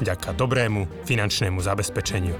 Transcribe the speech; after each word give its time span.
vďaka 0.00 0.34
dobrému 0.34 1.06
finančnému 1.06 1.60
zabezpečeniu. 1.62 2.34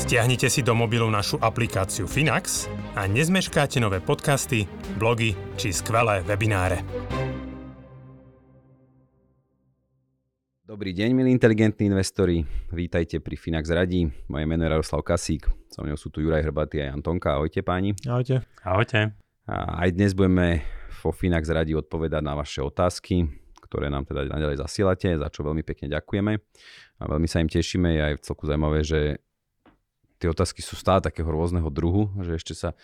Stiahnite 0.00 0.50
si 0.50 0.64
do 0.64 0.74
mobilu 0.74 1.06
našu 1.12 1.38
aplikáciu 1.38 2.08
Finax 2.08 2.66
a 2.98 3.06
nezmeškáte 3.06 3.78
nové 3.78 4.02
podcasty, 4.02 4.66
blogy 4.98 5.36
či 5.60 5.70
skvelé 5.70 6.24
webináre. 6.26 6.82
Dobrý 10.72 10.96
deň, 10.96 11.10
milí 11.12 11.30
inteligentní 11.36 11.92
investori. 11.92 12.48
Vítajte 12.72 13.20
pri 13.20 13.36
Finax 13.36 13.68
Radí. 13.68 14.08
Moje 14.32 14.48
meno 14.48 14.64
je 14.64 14.72
Radoslav 14.72 15.04
Kasík. 15.04 15.44
So 15.68 15.84
mnou 15.84 16.00
sú 16.00 16.08
tu 16.08 16.24
Juraj 16.24 16.48
Hrbatý 16.48 16.80
a 16.80 16.96
Antonka. 16.96 17.36
Ahojte 17.36 17.60
páni. 17.60 17.92
Ahojte. 18.08 18.40
Ahojte. 18.64 19.12
A 19.44 19.84
aj 19.84 19.92
dnes 19.92 20.16
budeme 20.16 20.64
vo 21.04 21.12
Finax 21.12 21.52
Radí 21.52 21.76
odpovedať 21.76 22.24
na 22.24 22.32
vaše 22.32 22.64
otázky, 22.64 23.28
ktoré 23.72 23.88
nám 23.88 24.04
teda 24.04 24.28
naďalej 24.28 24.60
zasielate, 24.60 25.16
za 25.16 25.32
čo 25.32 25.40
veľmi 25.48 25.64
pekne 25.64 25.88
ďakujeme. 25.88 26.32
A 27.00 27.02
veľmi 27.08 27.24
sa 27.24 27.40
im 27.40 27.48
tešíme. 27.48 27.88
Je 27.96 28.00
aj 28.04 28.28
celku 28.28 28.44
zaujímavé, 28.44 28.84
že 28.84 29.16
tie 30.20 30.28
otázky 30.28 30.60
sú 30.60 30.76
stále 30.76 31.00
takého 31.00 31.32
rôzneho 31.32 31.72
druhu, 31.72 32.12
že 32.20 32.36
ešte 32.36 32.52
sa 32.52 32.76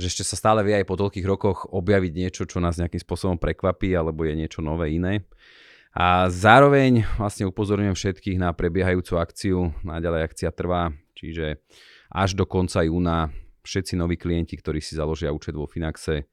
že 0.00 0.08
ešte 0.08 0.24
sa 0.24 0.32
stále 0.32 0.64
vie 0.64 0.72
aj 0.80 0.88
po 0.88 0.96
toľkých 0.96 1.28
rokoch 1.28 1.68
objaviť 1.68 2.12
niečo, 2.16 2.48
čo 2.48 2.56
nás 2.56 2.80
nejakým 2.80 3.04
spôsobom 3.04 3.36
prekvapí, 3.36 3.92
alebo 3.92 4.24
je 4.24 4.32
niečo 4.32 4.64
nové, 4.64 4.96
iné. 4.96 5.28
A 5.92 6.32
zároveň 6.32 7.04
vlastne 7.20 7.44
upozorňujem 7.44 7.92
všetkých 7.92 8.40
na 8.40 8.56
prebiehajúcu 8.56 9.20
akciu. 9.20 9.76
Naďalej 9.84 10.24
akcia 10.24 10.56
trvá, 10.56 10.96
čiže 11.12 11.60
až 12.08 12.32
do 12.32 12.48
konca 12.48 12.80
júna 12.80 13.28
všetci 13.60 14.00
noví 14.00 14.16
klienti, 14.16 14.56
ktorí 14.56 14.80
si 14.80 14.96
založia 14.96 15.36
účet 15.36 15.52
vo 15.52 15.68
Finaxe, 15.68 16.24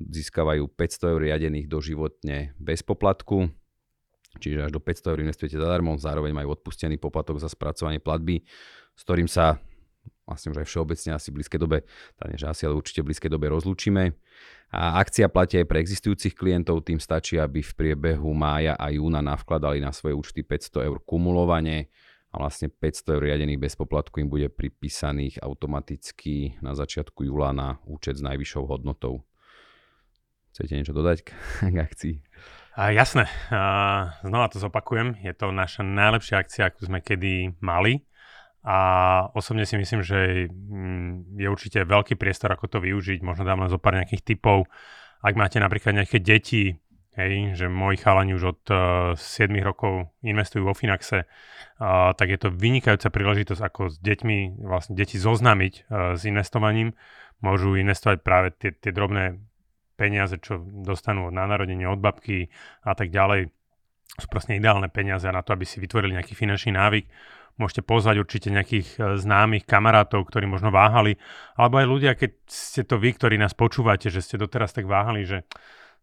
získavajú 0.00 0.64
500 0.72 1.12
eur 1.12 1.20
riadených 1.20 1.68
doživotne 1.68 2.56
bez 2.56 2.80
poplatku. 2.80 3.52
Čiže 4.40 4.70
až 4.70 4.72
do 4.72 4.80
500 4.80 5.10
eur 5.12 5.18
investujete 5.26 5.58
zadarmo, 5.58 5.98
zároveň 5.98 6.30
majú 6.32 6.54
odpustený 6.54 6.96
poplatok 6.96 7.42
za 7.42 7.50
spracovanie 7.50 7.98
platby, 7.98 8.46
s 8.94 9.02
ktorým 9.02 9.26
sa 9.26 9.58
vlastne 10.30 10.54
už 10.54 10.62
aj 10.62 10.68
všeobecne 10.70 11.10
asi 11.18 11.28
v 11.34 11.42
blízkej 11.42 11.58
dobe, 11.58 11.82
nie, 12.30 12.38
že 12.38 12.46
asi, 12.46 12.62
ale 12.62 12.78
určite 12.78 13.02
v 13.02 13.10
blízkej 13.10 13.30
dobe 13.34 13.50
rozlúčime. 13.50 14.14
A 14.70 15.02
akcia 15.02 15.26
platí 15.26 15.58
aj 15.58 15.66
pre 15.66 15.82
existujúcich 15.82 16.38
klientov, 16.38 16.86
tým 16.86 17.02
stačí, 17.02 17.34
aby 17.34 17.58
v 17.58 17.72
priebehu 17.74 18.30
mája 18.30 18.78
a 18.78 18.94
júna 18.94 19.18
navkladali 19.18 19.82
na 19.82 19.90
svoje 19.90 20.14
účty 20.14 20.46
500 20.46 20.86
eur 20.86 21.02
kumulovane 21.02 21.90
a 22.30 22.38
vlastne 22.38 22.70
500 22.70 23.18
eur 23.18 23.22
riadených 23.26 23.58
bez 23.58 23.74
poplatku 23.74 24.22
im 24.22 24.30
bude 24.30 24.46
pripísaných 24.46 25.42
automaticky 25.42 26.54
na 26.62 26.78
začiatku 26.78 27.26
júla 27.26 27.50
na 27.50 27.68
účet 27.90 28.14
s 28.14 28.22
najvyššou 28.22 28.70
hodnotou. 28.70 29.26
Chcete 30.52 30.72
niečo 30.76 30.94
dodať 30.96 31.18
k, 31.72 31.76
akcii? 31.76 32.14
A 32.78 32.94
jasné, 32.94 33.26
a 33.50 33.60
znova 34.22 34.48
to 34.48 34.62
zopakujem, 34.62 35.18
je 35.20 35.34
to 35.34 35.50
naša 35.50 35.82
najlepšia 35.82 36.40
akcia, 36.40 36.70
akú 36.70 36.86
sme 36.86 37.02
kedy 37.02 37.58
mali 37.60 38.06
a 38.60 38.76
osobne 39.32 39.64
si 39.64 39.80
myslím, 39.80 40.04
že 40.04 40.52
mm, 40.52 41.40
je 41.40 41.48
určite 41.48 41.80
veľký 41.80 42.20
priestor, 42.20 42.52
ako 42.52 42.68
to 42.68 42.78
využiť. 42.84 43.24
Možno 43.24 43.48
dám 43.48 43.64
len 43.64 43.72
zo 43.72 43.80
pár 43.80 43.96
nejakých 43.96 44.36
typov. 44.36 44.68
Ak 45.24 45.32
máte 45.32 45.56
napríklad 45.56 45.96
nejaké 45.96 46.20
deti, 46.20 46.76
hej, 47.16 47.56
že 47.56 47.72
moji 47.72 47.96
chalani 47.96 48.36
už 48.36 48.44
od 48.44 48.62
uh, 48.68 48.78
7 49.16 49.48
rokov 49.64 50.12
investujú 50.20 50.68
vo 50.68 50.76
Finaxe, 50.76 51.24
uh, 51.24 52.12
tak 52.12 52.28
je 52.28 52.38
to 52.40 52.52
vynikajúca 52.52 53.08
príležitosť, 53.08 53.62
ako 53.64 53.82
s 53.88 53.96
deťmi, 53.96 54.60
vlastne 54.60 54.92
deti 54.92 55.16
zoznámiť 55.16 55.72
uh, 55.88 56.14
s 56.20 56.28
investovaním. 56.28 56.92
Môžu 57.40 57.80
investovať 57.80 58.20
práve 58.20 58.52
tie, 58.52 58.76
tie 58.76 58.92
drobné 58.92 59.40
peniaze, 60.00 60.40
čo 60.40 60.64
dostanú 60.64 61.28
od 61.28 61.36
národenia, 61.36 61.92
od 61.92 62.00
babky 62.00 62.48
a 62.80 62.96
tak 62.96 63.12
ďalej. 63.12 63.52
Sú 64.16 64.26
proste 64.32 64.56
ideálne 64.56 64.88
peniaze 64.88 65.28
na 65.28 65.44
to, 65.44 65.52
aby 65.52 65.68
si 65.68 65.76
vytvorili 65.76 66.16
nejaký 66.16 66.32
finančný 66.32 66.72
návyk 66.72 67.04
Môžete 67.60 67.84
pozvať 67.84 68.24
určite 68.24 68.48
nejakých 68.48 68.88
e, 68.96 68.98
známych 69.20 69.68
kamarátov, 69.68 70.24
ktorí 70.24 70.48
možno 70.48 70.72
váhali, 70.72 71.20
alebo 71.60 71.76
aj 71.76 71.86
ľudia, 71.92 72.12
keď 72.16 72.32
ste 72.48 72.88
to 72.88 72.96
vy, 72.96 73.12
ktorí 73.12 73.36
nás 73.36 73.52
počúvate, 73.52 74.08
že 74.08 74.24
ste 74.24 74.40
doteraz 74.40 74.72
tak 74.72 74.88
váhali, 74.88 75.28
že, 75.28 75.44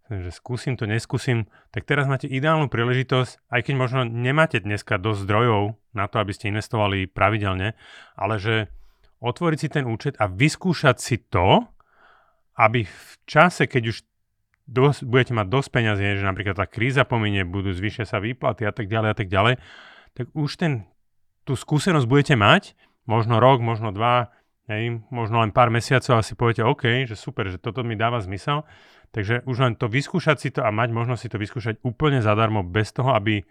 že 0.05 0.29
skúsim 0.29 0.77
to, 0.77 0.85
neskúsim, 0.85 1.49
tak 1.73 1.89
teraz 1.89 2.05
máte 2.05 2.29
ideálnu 2.29 2.69
príležitosť, 2.69 3.49
aj 3.49 3.61
keď 3.65 3.73
možno 3.73 4.01
nemáte 4.05 4.61
dneska 4.61 5.01
dosť 5.01 5.25
zdrojov 5.25 5.73
na 5.97 6.05
to, 6.05 6.21
aby 6.21 6.29
ste 6.29 6.53
investovali 6.53 7.09
pravidelne, 7.09 7.73
ale 8.13 8.35
že 8.37 8.69
otvoriť 9.25 9.57
si 9.57 9.69
ten 9.73 9.89
účet 9.89 10.13
a 10.21 10.29
vyskúšať 10.29 11.01
si 11.01 11.17
to, 11.17 11.65
aby 12.57 12.89
v 12.89 13.11
čase, 13.29 13.69
keď 13.69 13.93
už 13.93 13.97
dos, 14.65 15.05
budete 15.05 15.37
mať 15.37 15.47
dosť 15.47 15.69
peňazí, 15.69 16.03
že 16.17 16.25
napríklad 16.25 16.57
tá 16.57 16.65
kríza 16.65 17.05
pominie, 17.05 17.45
budú 17.45 17.71
zvyšia 17.71 18.03
sa 18.09 18.17
výplaty 18.17 18.65
a 18.65 18.73
tak 18.73 18.89
ďalej 18.89 19.09
a 19.13 19.17
tak 19.17 19.29
ďalej, 19.29 19.53
tak 20.17 20.25
už 20.33 20.51
ten 20.57 20.89
tú 21.47 21.55
skúsenosť 21.55 22.09
budete 22.09 22.35
mať, 22.35 22.75
možno 23.07 23.39
rok, 23.39 23.63
možno 23.63 23.95
dva, 23.95 24.35
hej, 24.67 24.99
možno 25.07 25.39
len 25.39 25.55
pár 25.55 25.71
mesiacov 25.71 26.19
a 26.19 26.25
si 26.25 26.35
poviete, 26.35 26.67
OK, 26.67 27.07
že 27.07 27.15
super, 27.15 27.47
že 27.47 27.55
toto 27.55 27.87
mi 27.87 27.95
dáva 27.95 28.19
zmysel. 28.19 28.67
Takže 29.15 29.47
už 29.47 29.57
len 29.63 29.73
to 29.79 29.87
vyskúšať 29.87 30.37
si 30.43 30.49
to 30.51 30.67
a 30.67 30.69
mať 30.75 30.91
možnosť 30.91 31.21
si 31.23 31.29
to 31.31 31.39
vyskúšať 31.39 31.75
úplne 31.87 32.19
zadarmo, 32.19 32.67
bez 32.67 32.91
toho, 32.91 33.15
aby 33.15 33.47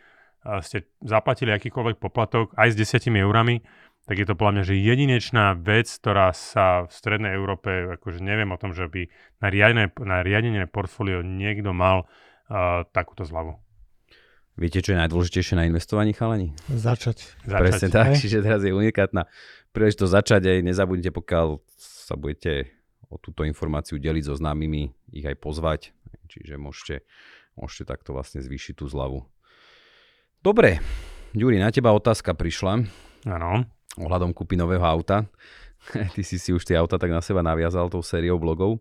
ste 0.60 0.86
zaplatili 1.00 1.50
akýkoľvek 1.50 1.96
poplatok 1.96 2.52
aj 2.54 2.76
s 2.76 2.78
desiatimi 2.78 3.18
eurami, 3.18 3.64
tak 4.06 4.22
je 4.22 4.26
to 4.26 4.38
podľa 4.38 4.52
mňa, 4.54 4.64
že 4.70 4.74
jedinečná 4.78 5.58
vec, 5.58 5.90
ktorá 5.90 6.30
sa 6.30 6.86
v 6.86 6.90
strednej 6.94 7.34
Európe, 7.34 7.98
akože 7.98 8.22
neviem 8.22 8.54
o 8.54 8.60
tom, 8.60 8.70
že 8.70 8.86
by 8.86 9.10
na 9.42 9.48
riadené, 9.50 9.90
na 9.98 10.22
riadené 10.22 10.70
portfólio 10.70 11.26
niekto 11.26 11.74
mal 11.74 12.06
uh, 12.06 12.86
takúto 12.94 13.26
zľavu. 13.26 13.58
Viete, 14.56 14.80
čo 14.80 14.96
je 14.96 15.02
najdôležitejšie 15.04 15.58
na 15.58 15.68
investovaní, 15.68 16.16
chalani? 16.16 16.56
Začať. 16.70 17.44
Presne 17.44 17.92
začať, 17.92 17.92
tak, 17.92 18.06
aj? 18.08 18.16
čiže 18.22 18.38
teraz 18.40 18.64
je 18.64 18.72
unikátna 18.72 19.28
príležitosť 19.76 20.12
začať 20.16 20.42
aj 20.48 20.58
nezabudnite, 20.64 21.12
pokiaľ 21.12 21.60
sa 21.76 22.16
budete 22.16 22.72
o 23.12 23.20
túto 23.20 23.44
informáciu 23.44 24.00
deliť 24.00 24.32
so 24.32 24.34
známymi, 24.38 25.12
ich 25.12 25.26
aj 25.28 25.36
pozvať, 25.36 25.92
čiže 26.32 26.56
môžete, 26.56 27.04
môžete 27.60 27.84
takto 27.84 28.16
vlastne 28.16 28.40
zvýšiť 28.40 28.80
tú 28.80 28.88
zľavu. 28.88 29.28
Dobre, 30.40 30.80
Ďuri, 31.36 31.60
na 31.60 31.68
teba 31.68 31.92
otázka 31.92 32.32
prišla. 32.32 32.88
Áno. 33.28 33.68
Ohľadom 33.96 34.32
kúpy 34.36 34.56
nového 34.56 34.84
auta. 34.84 35.24
Ty 36.14 36.22
si 36.22 36.36
si 36.36 36.52
už 36.52 36.64
tie 36.64 36.76
auta 36.76 37.00
tak 37.00 37.12
na 37.12 37.24
seba 37.24 37.40
naviazal 37.40 37.88
tou 37.88 38.00
sériou 38.00 38.36
blogov. 38.36 38.80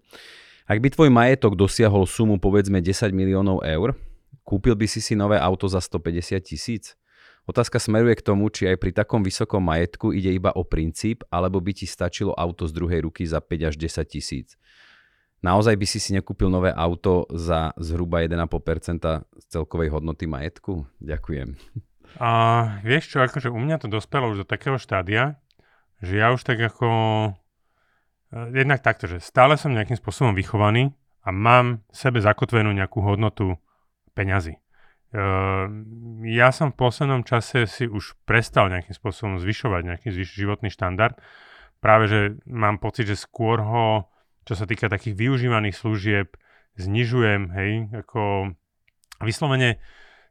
Ak 0.66 0.82
by 0.82 0.90
tvoj 0.90 1.10
majetok 1.14 1.54
dosiahol 1.54 2.10
sumu 2.10 2.42
povedzme 2.42 2.82
10 2.82 3.14
miliónov 3.14 3.62
eur, 3.62 3.94
Kúpil 4.46 4.78
by 4.78 4.86
si 4.86 5.02
si 5.02 5.18
nové 5.18 5.42
auto 5.42 5.66
za 5.66 5.82
150 5.82 6.38
tisíc? 6.46 6.94
Otázka 7.50 7.82
smeruje 7.82 8.14
k 8.14 8.26
tomu, 8.26 8.54
či 8.54 8.70
aj 8.70 8.78
pri 8.78 8.94
takom 8.94 9.26
vysokom 9.26 9.62
majetku 9.62 10.14
ide 10.14 10.30
iba 10.30 10.54
o 10.54 10.62
princíp, 10.62 11.26
alebo 11.34 11.58
by 11.58 11.74
ti 11.74 11.90
stačilo 11.90 12.30
auto 12.38 12.70
z 12.70 12.74
druhej 12.74 13.10
ruky 13.10 13.26
za 13.26 13.42
5 13.42 13.74
až 13.74 13.76
10 13.82 14.06
tisíc. 14.06 14.54
Naozaj 15.42 15.78
by 15.78 15.86
si 15.90 15.98
si 15.98 16.14
nekúpil 16.14 16.50
nové 16.50 16.74
auto 16.74 17.26
za 17.34 17.74
zhruba 17.82 18.22
1,5% 18.22 19.26
z 19.42 19.46
celkovej 19.50 19.90
hodnoty 19.94 20.30
majetku? 20.30 20.86
Ďakujem. 21.02 21.58
A 22.20 22.32
vieš 22.86 23.12
čo, 23.12 23.24
akože 23.24 23.52
u 23.52 23.60
mňa 23.60 23.82
to 23.82 23.88
dospelo 23.92 24.32
už 24.32 24.44
do 24.44 24.48
takého 24.48 24.80
štádia, 24.80 25.42
že 26.00 26.20
ja 26.20 26.32
už 26.32 26.42
tak 26.46 26.62
ako... 26.62 26.88
E, 28.30 28.38
jednak 28.56 28.86
takto, 28.86 29.10
že 29.10 29.24
stále 29.24 29.60
som 29.60 29.74
nejakým 29.74 29.98
spôsobom 30.00 30.34
vychovaný 30.38 30.94
a 31.26 31.34
mám 31.34 31.82
sebe 31.90 32.22
zakotvenú 32.22 32.72
nejakú 32.72 33.02
hodnotu 33.02 33.58
peňazí. 34.14 34.62
Ja 36.28 36.52
som 36.52 36.76
v 36.76 36.80
poslednom 36.80 37.24
čase 37.24 37.72
si 37.72 37.88
už 37.88 38.20
prestal 38.28 38.68
nejakým 38.68 38.92
spôsobom 38.92 39.40
zvyšovať 39.40 39.82
nejaký 39.88 40.08
zvyš- 40.12 40.36
životný 40.44 40.68
štandard. 40.68 41.16
Práve, 41.80 42.12
že 42.12 42.20
mám 42.44 42.84
pocit, 42.84 43.08
že 43.08 43.16
skôr 43.16 43.64
ho, 43.64 44.12
čo 44.44 44.60
sa 44.60 44.68
týka 44.68 44.92
takých 44.92 45.16
využívaných 45.16 45.80
služieb, 45.80 46.28
znižujem, 46.76 47.42
hej, 47.56 47.72
ako 47.96 48.52
vyslovene 49.24 49.80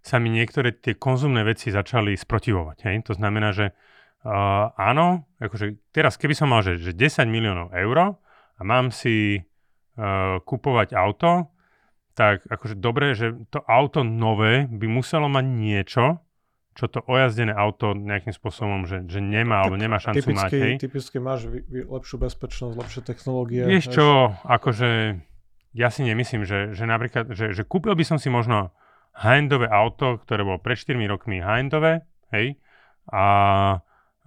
sa 0.04 0.20
mi 0.20 0.28
niektoré 0.28 0.76
tie 0.76 1.00
konzumné 1.00 1.40
veci 1.48 1.72
začali 1.72 2.12
sprotivovať, 2.12 2.78
hej. 2.84 2.96
To 3.08 3.16
znamená, 3.16 3.56
že 3.56 3.72
uh, 3.72 4.68
áno, 4.76 5.24
akože 5.40 5.96
teraz 5.96 6.20
keby 6.20 6.36
som 6.36 6.52
mal, 6.52 6.60
že, 6.60 6.76
že 6.76 6.92
10 6.92 7.24
miliónov 7.24 7.72
eur 7.72 8.20
a 8.54 8.60
mám 8.60 8.92
si 8.92 9.40
uh, 9.40 10.44
kupovať 10.44 10.92
auto, 10.92 11.48
tak 12.12 12.44
akože 12.46 12.76
dobre, 12.76 13.16
že 13.16 13.32
to 13.48 13.64
auto 13.64 14.04
nové 14.04 14.68
by 14.68 14.86
muselo 14.86 15.26
mať 15.32 15.44
niečo, 15.48 16.04
čo 16.76 16.84
to 16.90 17.00
ojazdené 17.08 17.56
auto 17.56 17.96
nejakým 17.96 18.34
spôsobom, 18.36 18.84
že, 18.84 19.08
že 19.08 19.24
nemá, 19.24 19.64
alebo 19.64 19.80
nemá 19.80 19.96
šancu 19.96 20.20
typicky, 20.20 20.36
mať. 20.36 20.50
Hej? 20.52 20.74
Typicky 20.84 21.16
máš 21.16 21.40
lepšiu 21.70 22.16
bezpečnosť, 22.20 22.74
lepšie 22.76 23.00
technológie. 23.08 23.62
Vieš 23.64 23.94
čo, 23.94 24.36
akože 24.44 25.16
ja 25.74 25.88
si 25.88 26.02
nemyslím, 26.04 26.44
že, 26.44 26.76
že 26.76 26.84
napríklad, 26.84 27.32
že, 27.32 27.56
že 27.56 27.62
kúpil 27.64 27.96
by 27.96 28.04
som 28.04 28.18
si 28.20 28.28
možno 28.28 28.74
high-endové 29.14 29.70
auto, 29.70 30.18
ktoré 30.22 30.42
bolo 30.42 30.58
pred 30.58 30.74
4 30.74 30.98
rokmi 31.06 31.38
high-endové, 31.38 32.02
hej, 32.34 32.58
a, 33.10 33.26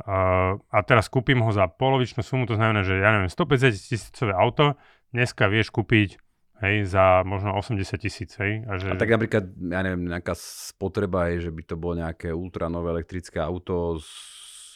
a, 0.06 0.16
a 0.57 0.78
teraz 0.86 1.12
kúpim 1.12 1.42
ho 1.44 1.51
za 1.51 1.68
polovičnú 1.68 2.24
sumu, 2.24 2.48
to 2.48 2.56
znamená, 2.56 2.88
že 2.88 3.01
ja 3.01 3.12
neviem, 3.12 3.31
150 3.31 3.74
tisícové 3.74 4.31
auto, 4.31 4.80
dneska 5.12 5.50
vieš 5.51 5.74
kúpiť 5.74 6.22
hej, 6.63 6.75
za 6.88 7.22
možno 7.28 7.54
80 7.54 8.00
tisíc, 8.00 8.31
hej. 8.39 8.66
A, 8.66 8.80
že, 8.80 8.88
a 8.89 8.95
tak 8.98 9.10
napríklad, 9.12 9.44
ja 9.50 9.80
neviem, 9.84 10.07
nejaká 10.07 10.34
spotreba 10.38 11.30
je, 11.34 11.50
že 11.50 11.51
by 11.54 11.62
to 11.68 11.75
bolo 11.78 11.94
nejaké 12.01 12.34
ultranové 12.34 13.01
elektrické 13.01 13.42
auto 13.42 14.00
s 14.01 14.10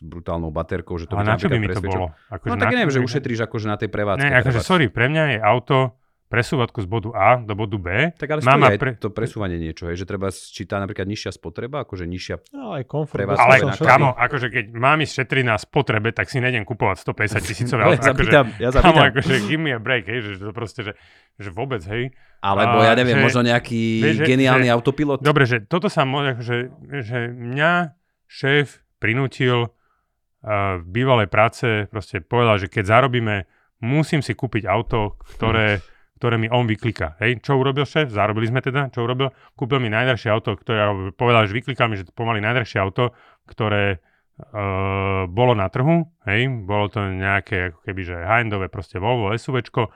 brutálnou 0.01 0.49
baterkou, 0.49 0.97
že 0.97 1.05
to 1.05 1.13
by 1.13 1.21
na 1.21 1.37
čo 1.37 1.45
by 1.45 1.61
mi 1.61 1.69
to 1.69 1.81
bolo? 1.81 2.09
Akože 2.33 2.49
no 2.49 2.57
tak 2.57 2.73
neviem, 2.73 2.89
že 2.89 3.05
ušetríš 3.05 3.45
akože 3.45 3.69
na 3.69 3.77
tej 3.77 3.89
prevádzke. 3.93 4.25
Ne, 4.25 4.41
akože 4.41 4.59
sorry, 4.65 4.89
pre 4.89 5.13
mňa 5.13 5.37
je 5.37 5.39
auto 5.45 6.00
presúvatko 6.31 6.79
z 6.79 6.87
bodu 6.87 7.09
A 7.11 7.35
do 7.43 7.51
bodu 7.59 7.75
B. 7.75 8.15
Tak 8.15 8.39
ale 8.39 8.39
aj 8.71 8.79
pre... 8.79 8.95
to 8.95 9.11
presúvanie 9.11 9.59
niečo, 9.59 9.91
hej, 9.91 9.99
že 9.99 10.07
treba 10.07 10.31
číta 10.31 10.79
napríklad 10.79 11.03
nižšia 11.03 11.35
spotreba, 11.35 11.83
akože 11.83 12.07
nižšia 12.07 12.55
no, 12.55 12.79
aj 12.79 12.87
komfort. 12.87 13.27
Ale 13.27 13.75
kamo, 13.75 14.15
akože 14.15 14.47
keď 14.47 14.65
mám 14.71 15.03
ísť 15.03 15.27
šetriť 15.27 15.43
na 15.43 15.59
spotrebe, 15.59 16.15
tak 16.15 16.31
si 16.31 16.39
nejdem 16.39 16.63
kupovať 16.63 17.03
150 17.11 17.43
tisícové 17.43 17.81
auto. 17.83 17.99
ja 17.99 18.15
akože, 18.15 18.31
ja 18.63 18.69
kamo, 18.71 19.01
akože 19.11 19.35
give 19.51 19.59
me 19.59 19.75
a 19.75 19.79
break, 19.83 20.07
hej, 20.07 20.39
že 20.39 20.39
to 20.39 20.55
proste, 20.55 20.87
že, 20.87 20.93
že 21.35 21.51
vôbec, 21.51 21.83
hej. 21.83 22.15
Alebo 22.39 22.79
ja 22.79 22.95
neviem, 22.95 23.19
že, 23.19 23.25
možno 23.27 23.41
nejaký 23.43 23.83
vieš, 23.99 24.23
geniálny 24.23 24.71
že, 24.71 24.73
autopilot. 24.73 25.19
Dobre, 25.19 25.43
že 25.43 25.59
toto 25.67 25.91
sa 25.91 26.07
môže, 26.07 26.39
že, 26.39 26.71
že 27.03 27.27
mňa 27.27 27.93
šéf 28.31 28.79
prinútil 29.03 29.67
uh, 29.67 30.79
v 30.79 30.85
bývalej 30.87 31.27
práce, 31.27 31.91
proste 31.91 32.23
povedal, 32.23 32.55
že 32.57 32.71
keď 32.71 32.97
zarobíme, 32.97 33.45
musím 33.83 34.23
si 34.23 34.31
kúpiť 34.31 34.63
auto, 34.65 35.19
ktoré 35.35 35.83
ktoré 36.21 36.37
mi 36.37 36.45
on 36.53 36.69
vyklika. 36.69 37.17
Hej, 37.17 37.41
čo 37.41 37.57
urobil 37.57 37.81
šéf? 37.81 38.13
Zarobili 38.13 38.45
sme 38.45 38.61
teda, 38.61 38.93
čo 38.93 39.01
urobil? 39.01 39.33
Kúpil 39.57 39.81
mi 39.81 39.89
najdražšie 39.89 40.29
auto, 40.29 40.53
ktoré 40.53 40.85
povedal, 41.17 41.49
že 41.49 41.57
vyklika 41.57 41.89
mi, 41.89 41.97
že 41.97 42.05
to 42.05 42.13
pomaly 42.13 42.37
najdražšie 42.45 42.77
auto, 42.77 43.17
ktoré 43.49 43.97
uh, 43.97 45.25
bolo 45.25 45.57
na 45.57 45.65
trhu, 45.73 46.05
hej, 46.29 46.45
bolo 46.69 46.93
to 46.93 47.01
nejaké, 47.01 47.73
ako 47.73 47.79
keby, 47.89 48.01
že 48.05 48.15
high-endové, 48.21 48.69
proste 48.69 49.01
Volvo 49.01 49.33
SUVčko, 49.33 49.89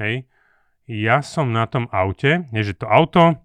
hej. 0.00 0.24
Ja 0.88 1.20
som 1.20 1.52
na 1.52 1.68
tom 1.68 1.84
aute, 1.92 2.48
je, 2.48 2.62
že 2.64 2.80
to 2.80 2.88
auto 2.88 3.36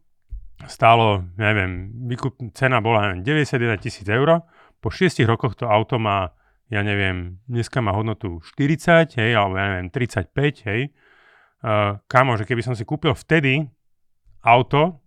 stálo, 0.64 1.28
neviem, 1.36 1.92
vykup, 2.08 2.40
cena 2.56 2.80
bola 2.80 3.12
neviem, 3.12 3.44
91 3.44 3.84
tisíc 3.84 4.08
eur, 4.08 4.48
po 4.80 4.88
6 4.88 5.20
rokoch 5.28 5.60
to 5.60 5.68
auto 5.68 6.00
má, 6.00 6.32
ja 6.72 6.88
neviem, 6.88 7.44
dneska 7.52 7.84
má 7.84 7.92
hodnotu 7.92 8.40
40, 8.40 9.12
hej, 9.20 9.36
alebo 9.36 9.60
ja 9.60 9.76
neviem, 9.76 9.92
35, 9.92 10.72
hej, 10.72 10.96
uh, 11.64 11.98
kamo, 12.06 12.36
že 12.36 12.46
keby 12.46 12.62
som 12.62 12.76
si 12.76 12.84
kúpil 12.84 13.16
vtedy 13.16 13.66
auto 14.44 15.00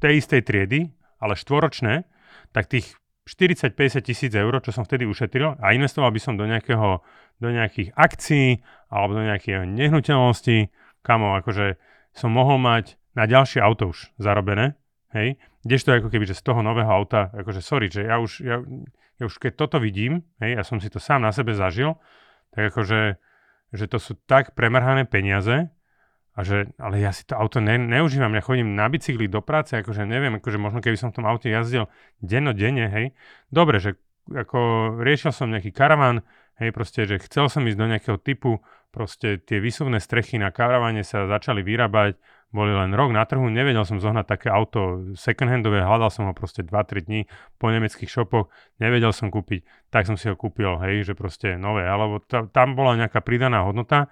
tej 0.00 0.24
istej 0.24 0.40
triedy, 0.42 0.88
ale 1.20 1.36
štvoročné, 1.36 2.08
tak 2.56 2.72
tých 2.72 2.96
40-50 3.28 4.08
tisíc 4.08 4.32
eur, 4.32 4.56
čo 4.64 4.72
som 4.72 4.88
vtedy 4.88 5.04
ušetril 5.04 5.60
a 5.60 5.76
investoval 5.76 6.08
by 6.08 6.20
som 6.22 6.40
do, 6.40 6.48
nejakého, 6.48 7.04
do 7.36 7.48
nejakých 7.52 7.92
akcií 7.92 8.64
alebo 8.88 9.20
do 9.20 9.22
nejakej 9.28 9.68
nehnuteľnosti, 9.68 10.72
kamo, 11.04 11.36
akože 11.44 11.76
som 12.16 12.32
mohol 12.32 12.56
mať 12.56 12.96
na 13.12 13.28
ďalšie 13.28 13.60
auto 13.60 13.92
už 13.92 14.16
zarobené, 14.16 14.80
hej, 15.12 15.36
kdežto 15.60 15.92
ako 15.92 16.08
keby, 16.08 16.24
že 16.24 16.40
z 16.40 16.42
toho 16.48 16.64
nového 16.64 16.88
auta, 16.88 17.28
akože 17.36 17.60
sorry, 17.60 17.92
že 17.92 18.08
ja 18.08 18.16
už, 18.16 18.40
ja, 18.40 18.64
ja 19.20 19.24
už 19.28 19.36
keď 19.36 19.60
toto 19.60 19.76
vidím, 19.76 20.24
hej, 20.40 20.56
ja 20.56 20.62
som 20.64 20.80
si 20.80 20.88
to 20.88 20.96
sám 20.96 21.20
na 21.20 21.34
sebe 21.34 21.52
zažil, 21.52 22.00
tak 22.56 22.72
akože, 22.72 23.20
že 23.76 23.84
to 23.92 24.00
sú 24.00 24.16
tak 24.24 24.56
premrhané 24.56 25.04
peniaze, 25.04 25.68
a 26.38 26.46
že, 26.46 26.70
ale 26.78 27.02
ja 27.02 27.10
si 27.10 27.26
to 27.26 27.34
auto 27.34 27.58
ne, 27.58 27.74
neužívam, 27.74 28.30
ja 28.30 28.46
chodím 28.46 28.78
na 28.78 28.86
bicykli 28.86 29.26
do 29.26 29.42
práce, 29.42 29.74
akože 29.74 30.06
neviem, 30.06 30.38
akože 30.38 30.54
možno 30.54 30.78
keby 30.78 30.94
som 30.94 31.10
v 31.10 31.18
tom 31.18 31.26
aute 31.26 31.50
jazdil 31.50 31.90
denne, 32.22 32.86
hej. 32.86 33.10
Dobre, 33.50 33.82
že 33.82 33.98
ako 34.30 34.94
riešil 35.02 35.34
som 35.34 35.50
nejaký 35.50 35.74
karavan, 35.74 36.22
hej, 36.62 36.70
proste, 36.70 37.10
že 37.10 37.18
chcel 37.26 37.50
som 37.50 37.66
ísť 37.66 37.78
do 37.82 37.90
nejakého 37.90 38.18
typu, 38.22 38.62
proste 38.94 39.42
tie 39.42 39.58
vysuvné 39.58 39.98
strechy 39.98 40.38
na 40.38 40.54
karavane 40.54 41.02
sa 41.02 41.26
začali 41.26 41.66
vyrábať, 41.66 42.14
boli 42.54 42.70
len 42.70 42.94
rok 42.94 43.10
na 43.10 43.26
trhu, 43.26 43.44
nevedel 43.50 43.82
som 43.82 43.98
zohnať 43.98 44.24
také 44.24 44.48
auto 44.48 45.10
second-handové, 45.18 45.82
hľadal 45.84 46.08
som 46.08 46.30
ho 46.30 46.32
proste 46.32 46.62
2-3 46.62 47.02
dní 47.04 47.20
po 47.58 47.68
nemeckých 47.68 48.08
šopoch, 48.08 48.46
nevedel 48.78 49.10
som 49.10 49.28
kúpiť, 49.28 49.90
tak 49.90 50.06
som 50.06 50.14
si 50.14 50.30
ho 50.30 50.38
kúpil, 50.38 50.78
hej, 50.86 51.02
že 51.02 51.12
proste 51.18 51.58
nové, 51.58 51.82
alebo 51.82 52.22
t- 52.22 52.46
tam 52.54 52.78
bola 52.78 52.94
nejaká 52.94 53.20
pridaná 53.26 53.66
hodnota 53.66 54.08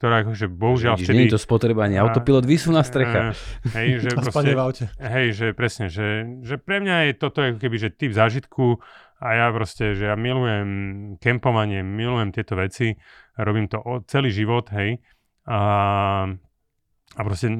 ktorá 0.00 0.24
akože 0.24 0.48
bohužiaľ 0.48 0.96
Vidíš, 0.96 1.06
vtedy... 1.12 1.18
Nie 1.20 1.26
je 1.28 1.36
to 1.36 1.42
spotrebanie, 1.44 2.00
autopilot 2.00 2.48
na 2.72 2.80
strecha. 2.80 3.36
Hej, 3.76 4.00
že 4.00 4.08
proste, 4.16 4.56
v 4.56 4.60
aute. 4.64 4.84
Hej, 4.96 5.26
že 5.36 5.46
presne, 5.52 5.92
že, 5.92 6.40
že 6.40 6.56
pre 6.56 6.80
mňa 6.80 7.12
je 7.12 7.12
toto 7.20 7.44
ako 7.44 7.60
keby, 7.60 7.76
že 7.76 7.92
typ 7.92 8.16
zážitku 8.16 8.80
a 9.20 9.28
ja 9.36 9.46
proste, 9.52 9.92
že 9.92 10.08
ja 10.08 10.16
milujem 10.16 10.70
kempovanie, 11.20 11.84
milujem 11.84 12.32
tieto 12.32 12.56
veci, 12.56 12.96
robím 13.36 13.68
to 13.68 13.84
celý 14.08 14.32
život, 14.32 14.72
hej. 14.72 15.04
A 15.44 15.60
a 17.18 17.26
proste, 17.26 17.50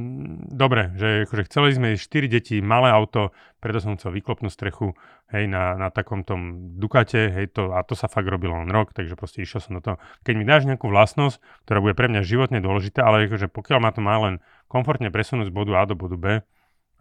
dobre, 0.47 0.94
že 0.94 1.26
akože 1.26 1.50
chceli 1.50 1.75
sme 1.75 1.88
4 1.99 2.31
deti, 2.31 2.62
malé 2.62 2.94
auto, 2.94 3.35
preto 3.58 3.82
som 3.82 3.99
chcel 3.99 4.14
vyklopnúť 4.14 4.55
strechu, 4.55 4.94
hej, 5.35 5.50
na, 5.50 5.75
na 5.75 5.91
takom 5.91 6.23
tom 6.23 6.70
Dukate, 6.79 7.35
hej, 7.35 7.50
to, 7.50 7.75
a 7.75 7.82
to 7.82 7.99
sa 7.99 8.06
fakt 8.06 8.31
robilo 8.31 8.55
len 8.55 8.70
rok, 8.70 8.94
takže 8.94 9.19
proste 9.19 9.43
išiel 9.43 9.58
som 9.58 9.75
do 9.75 9.82
toho. 9.82 9.97
Keď 10.23 10.35
mi 10.38 10.47
dáš 10.47 10.70
nejakú 10.70 10.87
vlastnosť, 10.87 11.43
ktorá 11.67 11.82
bude 11.82 11.99
pre 11.99 12.06
mňa 12.06 12.23
životne 12.23 12.62
dôležitá, 12.62 13.02
ale 13.02 13.26
akože 13.26 13.50
pokiaľ 13.50 13.79
ma 13.82 13.91
to 13.91 13.99
má 13.99 14.17
len 14.23 14.35
komfortne 14.70 15.11
presunúť 15.11 15.50
z 15.50 15.56
bodu 15.58 15.82
A 15.82 15.82
do 15.82 15.99
bodu 15.99 16.14
B, 16.14 16.26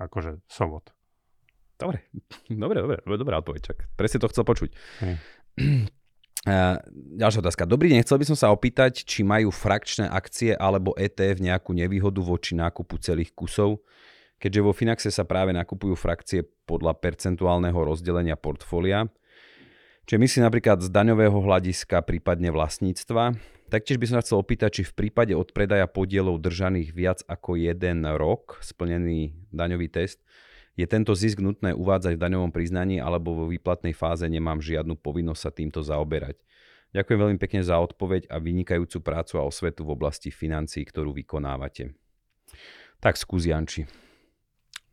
akože 0.01 0.41
sovot. 0.49 0.89
Dobre, 1.79 2.83
dobre, 2.83 2.83
dobre, 2.83 3.15
dobrá 3.15 3.39
odpoveď, 3.39 3.61
čak. 3.71 3.87
Presne 3.95 4.19
to 4.19 4.27
chcel 4.27 4.43
počuť. 4.43 4.67
Hej. 4.99 5.15
Ďalšia 7.19 7.43
otázka. 7.43 7.67
Dobrý 7.67 7.91
deň, 7.91 8.07
chcel 8.07 8.23
by 8.23 8.25
som 8.31 8.37
sa 8.39 8.47
opýtať, 8.55 9.03
či 9.03 9.27
majú 9.27 9.51
frakčné 9.51 10.07
akcie 10.07 10.55
alebo 10.55 10.95
ETF 10.95 11.43
nejakú 11.43 11.75
nevýhodu 11.75 12.23
voči 12.23 12.55
nákupu 12.55 12.95
celých 13.03 13.35
kusov, 13.35 13.83
keďže 14.39 14.63
vo 14.63 14.71
Finaxe 14.71 15.11
sa 15.11 15.27
práve 15.27 15.51
nakupujú 15.51 15.99
frakcie 15.99 16.47
podľa 16.63 16.95
percentuálneho 16.95 17.75
rozdelenia 17.75 18.39
portfólia, 18.39 19.11
čiže 20.07 20.15
myslím 20.15 20.43
napríklad 20.47 20.79
z 20.79 20.87
daňového 20.87 21.35
hľadiska, 21.43 22.07
prípadne 22.07 22.55
vlastníctva. 22.55 23.35
Taktiež 23.67 23.99
by 23.99 24.05
som 24.07 24.15
sa 24.17 24.23
chcel 24.23 24.39
opýtať, 24.39 24.79
či 24.79 24.83
v 24.87 24.95
prípade 24.95 25.35
odpredaja 25.35 25.91
podielov 25.91 26.39
držaných 26.39 26.89
viac 26.95 27.19
ako 27.27 27.59
jeden 27.59 28.07
rok 28.15 28.63
splnený 28.63 29.35
daňový 29.51 29.91
test, 29.91 30.23
je 30.79 30.87
tento 30.87 31.11
zisk 31.11 31.43
nutné 31.43 31.75
uvádzať 31.75 32.15
v 32.15 32.23
daňovom 32.23 32.55
priznaní 32.55 33.03
alebo 33.03 33.35
vo 33.35 33.45
výplatnej 33.51 33.91
fáze 33.91 34.23
nemám 34.31 34.63
žiadnu 34.63 34.95
povinnosť 34.95 35.41
sa 35.43 35.51
týmto 35.51 35.83
zaoberať. 35.83 36.39
Ďakujem 36.95 37.19
veľmi 37.19 37.37
pekne 37.37 37.61
za 37.61 37.77
odpoveď 37.77 38.31
a 38.31 38.39
vynikajúcu 38.39 38.97
prácu 39.03 39.33
a 39.37 39.45
osvetu 39.45 39.83
v 39.83 39.93
oblasti 39.93 40.31
financií, 40.31 40.87
ktorú 40.87 41.11
vykonávate. 41.13 41.93
Tak 43.03 43.19
skús 43.19 43.45
Janči. 43.45 43.85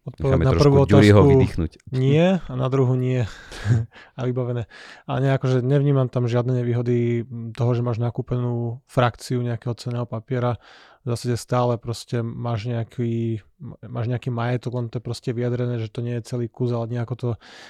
Odpoveď 0.06 0.38
na 0.38 0.54
prvú 0.54 0.86
otázku 0.86 1.18
vydýchnuť. 1.34 1.90
nie 1.90 2.38
a 2.38 2.52
na 2.54 2.70
druhú 2.70 2.94
nie. 2.94 3.26
a 4.18 4.20
vybavené. 4.22 4.70
A 5.06 5.18
nejako, 5.18 5.46
že 5.50 5.58
nevnímam 5.66 6.06
tam 6.06 6.30
žiadne 6.30 6.62
nevýhody 6.62 7.26
toho, 7.58 7.70
že 7.74 7.82
máš 7.82 7.98
nakúpenú 7.98 8.86
frakciu 8.86 9.42
nejakého 9.42 9.74
ceného 9.74 10.06
papiera 10.06 10.62
v 11.06 11.14
zásade 11.14 11.38
stále 11.38 11.78
proste 11.78 12.18
máš 12.18 12.66
nejaký, 12.66 13.38
máš 13.86 14.10
nejaký 14.10 14.34
majetok, 14.34 14.74
len 14.74 14.86
to 14.90 14.98
je 14.98 15.06
proste 15.06 15.30
vyjadrené, 15.30 15.78
že 15.78 15.86
to 15.86 16.02
nie 16.02 16.18
je 16.18 16.26
celý 16.26 16.50
kus, 16.50 16.74
ale 16.74 16.90
nejako 16.90 17.14
to 17.14 17.28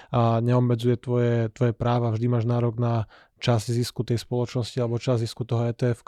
a 0.08 0.40
neobmedzuje 0.40 0.96
tvoje, 0.96 1.52
tvoje 1.52 1.76
práva, 1.76 2.16
vždy 2.16 2.32
máš 2.32 2.48
nárok 2.48 2.80
na 2.80 3.04
časť 3.36 3.68
zisku 3.68 4.00
tej 4.00 4.16
spoločnosti 4.16 4.80
alebo 4.80 4.96
časť 4.96 5.20
zisku 5.20 5.44
toho 5.44 5.68
etf 5.68 6.00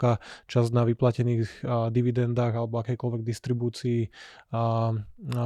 časť 0.49 0.69
na 0.73 0.81
vyplatených 0.85 1.61
a, 1.61 1.93
dividendách 1.93 2.53
alebo 2.57 2.81
akejkoľvek 2.81 3.21
distribúcii 3.21 4.09
a, 4.09 4.09
a 4.57 4.61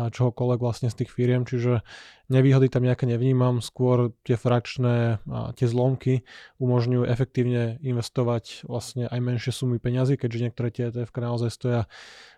čohokoľvek 0.08 0.60
vlastne 0.64 0.88
z 0.88 1.04
tých 1.04 1.12
firiem, 1.12 1.44
čiže 1.44 1.84
nevýhody 2.32 2.72
tam 2.72 2.88
nejaké 2.88 3.04
nevnímam, 3.04 3.60
skôr 3.60 4.16
tie 4.24 4.40
frakčné 4.40 5.20
a 5.28 5.52
tie 5.54 5.68
zlomky 5.68 6.24
umožňujú 6.64 7.04
efektívne 7.04 7.84
investovať 7.84 8.64
vlastne 8.64 9.12
aj 9.12 9.20
menšie 9.20 9.52
sumy 9.52 9.78
peňazí, 9.78 10.16
keďže 10.16 10.40
niektoré 10.40 10.70
tie 10.72 10.88
etf 10.88 11.12
naozaj 11.12 11.52
stoja 11.52 11.82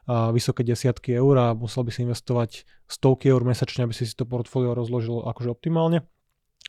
a, 0.09 0.33
vysoké 0.33 0.65
desiatky 0.65 1.13
eur 1.13 1.37
a 1.37 1.47
musel 1.53 1.85
by 1.85 1.93
si 1.93 2.01
investovať 2.01 2.65
stovky 2.89 3.29
eur 3.29 3.45
mesačne, 3.45 3.85
aby 3.85 3.93
si 3.93 4.09
si 4.09 4.17
to 4.17 4.25
portfólio 4.25 4.73
rozložil 4.73 5.21
akože 5.21 5.53
optimálne 5.53 6.01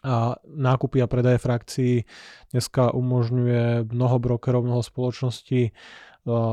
a 0.04 0.36
nákupy 0.44 1.00
a 1.00 1.08
predaje 1.08 1.40
frakcií 1.40 2.04
dneska 2.52 2.92
umožňuje 2.92 3.88
mnoho 3.88 4.16
brokerov, 4.20 4.68
mnoho 4.68 4.84
spoločností. 4.84 5.72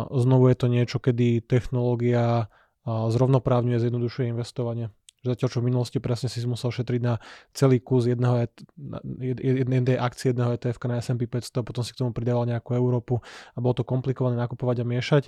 Znovu 0.10 0.46
je 0.48 0.56
to 0.56 0.68
niečo, 0.70 0.98
kedy 1.02 1.44
technológia 1.44 2.48
zrovnoprávňuje 2.88 3.84
zjednodušuje 3.84 4.32
investovanie. 4.32 4.94
Zatiaľ, 5.24 5.50
čo 5.56 5.60
v 5.64 5.72
minulosti 5.72 6.04
presne 6.04 6.28
si 6.28 6.44
musel 6.44 6.68
šetriť 6.68 7.00
na 7.00 7.16
celý 7.56 7.80
kus 7.80 8.12
jedného, 8.12 8.44
jednej 9.40 9.96
akcie 9.96 10.36
jedného 10.36 10.52
ETF 10.60 10.84
na 10.92 11.00
S&P 11.00 11.32
500, 11.32 11.64
potom 11.64 11.80
si 11.80 11.96
k 11.96 12.04
tomu 12.04 12.12
pridával 12.12 12.44
nejakú 12.44 12.76
Európu 12.76 13.24
a 13.56 13.58
bolo 13.64 13.72
to 13.72 13.88
komplikované 13.88 14.36
nakupovať 14.36 14.84
a 14.84 14.86
miešať. 14.86 15.24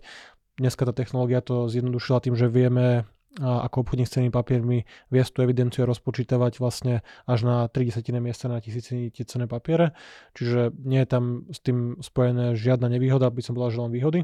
Dneska 0.59 0.83
tá 0.83 0.91
technológia 0.91 1.39
to 1.39 1.71
zjednodušila 1.71 2.19
tým, 2.19 2.35
že 2.35 2.51
vieme 2.51 3.07
ako 3.39 3.75
obchodník 3.83 4.07
s 4.07 4.15
cenými 4.15 4.31
papiermi 4.31 4.87
viesť 5.11 5.31
tú 5.35 5.39
evidenciu 5.43 5.83
a 5.83 5.91
rozpočítavať 5.91 6.63
vlastne 6.63 7.03
až 7.27 7.39
na 7.43 7.55
30 7.67 7.99
miesta 8.23 8.47
na 8.47 8.63
tisíci 8.63 9.11
cenné 9.11 9.45
papiere. 9.45 9.91
Čiže 10.39 10.71
nie 10.87 11.03
je 11.03 11.07
tam 11.07 11.23
s 11.51 11.59
tým 11.59 11.99
spojené 11.99 12.55
žiadna 12.55 12.87
nevýhoda, 12.87 13.27
aby 13.27 13.43
som 13.43 13.53
bola 13.55 13.67
že 13.67 13.83
len 13.83 13.91
výhody. 13.91 14.23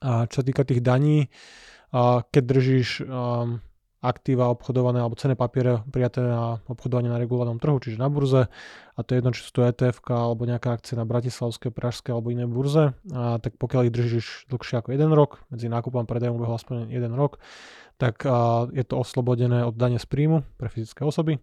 A 0.00 0.26
čo 0.26 0.40
sa 0.40 0.44
týka 0.46 0.64
tých 0.64 0.80
daní, 0.80 1.28
keď 2.32 2.42
držíš 2.42 3.04
aktíva 4.02 4.50
obchodované 4.50 4.98
alebo 4.98 5.14
cené 5.14 5.38
papiere 5.38 5.86
prijaté 5.86 6.26
na 6.26 6.58
obchodovanie 6.66 7.06
na 7.06 7.22
regulovanom 7.22 7.62
trhu, 7.62 7.78
čiže 7.78 8.02
na 8.02 8.10
burze 8.10 8.50
a 8.98 9.00
to 9.06 9.14
je 9.14 9.22
jedno, 9.22 9.30
či 9.30 9.46
sú 9.46 9.54
to 9.54 9.62
ETF 9.62 10.02
alebo 10.10 10.42
nejaká 10.42 10.74
akcia 10.74 10.98
na 10.98 11.06
Bratislavskej, 11.06 11.70
Pražskej 11.70 12.10
alebo 12.10 12.34
iné 12.34 12.50
burze, 12.50 12.98
a 13.14 13.38
tak 13.38 13.54
pokiaľ 13.62 13.86
ich 13.86 13.94
držíš 13.94 14.26
dlhšie 14.50 14.82
ako 14.82 14.90
jeden 14.90 15.14
rok, 15.14 15.46
medzi 15.54 15.70
nákupom 15.70 16.02
a 16.02 16.10
predajom 16.10 16.34
behol 16.34 16.58
aspoň 16.58 16.90
jeden 16.90 17.14
rok, 17.14 17.38
tak 17.96 18.24
je 18.72 18.84
to 18.84 18.94
oslobodené 18.98 19.64
od 19.64 19.74
dane 19.76 19.98
z 19.98 20.06
príjmu 20.06 20.44
pre 20.56 20.68
fyzické 20.68 21.04
osoby. 21.04 21.42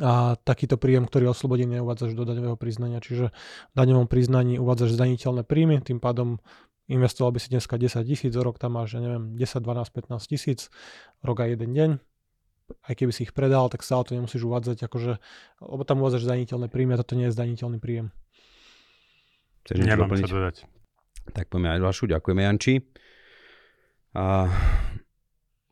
A 0.00 0.40
takýto 0.40 0.80
príjem, 0.80 1.04
ktorý 1.04 1.28
je 1.28 1.34
oslobodený, 1.36 1.84
uvádzaš 1.84 2.16
do 2.16 2.24
daňového 2.24 2.56
priznania. 2.56 3.04
Čiže 3.04 3.28
v 3.72 3.74
daňovom 3.76 4.08
priznaní 4.08 4.56
uvádzaš 4.56 4.96
zdaniteľné 4.96 5.44
príjmy, 5.44 5.84
tým 5.84 6.00
pádom 6.00 6.40
investoval 6.88 7.36
by 7.36 7.40
si 7.44 7.52
dneska 7.52 7.76
10 7.76 8.00
tisíc, 8.08 8.32
rok 8.32 8.56
tam 8.56 8.80
máš, 8.80 8.96
ja 8.96 9.04
neviem, 9.04 9.36
10, 9.36 9.60
12, 9.60 10.16
15 10.16 10.32
tisíc, 10.32 10.72
rok 11.20 11.44
a 11.44 11.48
jeden 11.48 11.76
deň. 11.76 11.90
Aj 12.88 12.94
keby 12.96 13.12
si 13.12 13.28
ich 13.28 13.36
predal, 13.36 13.68
tak 13.68 13.84
stále 13.84 14.08
to 14.08 14.16
nemusíš 14.16 14.48
uvádzať, 14.48 14.88
akože, 14.88 15.20
lebo 15.60 15.82
tam 15.84 16.00
uvádzaš 16.00 16.24
zdaniteľné 16.24 16.72
príjmy 16.72 16.96
a 16.96 17.00
toto 17.04 17.12
nie 17.12 17.28
je 17.28 17.36
zdaniteľný 17.36 17.76
príjem. 17.76 18.16
Chceš 19.68 19.76
Nemám 19.76 20.08
čo 20.16 20.40
dodať. 20.40 20.56
Tak 21.36 21.52
poďme 21.52 21.76
aj 21.76 21.80
ďalšiu. 21.84 22.04
Ďakujeme, 22.16 22.42
Janči. 22.48 22.74
A, 24.16 24.48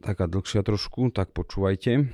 taká 0.01 0.25
dlhšia 0.27 0.65
trošku, 0.65 1.13
tak 1.13 1.37
počúvajte. 1.37 2.09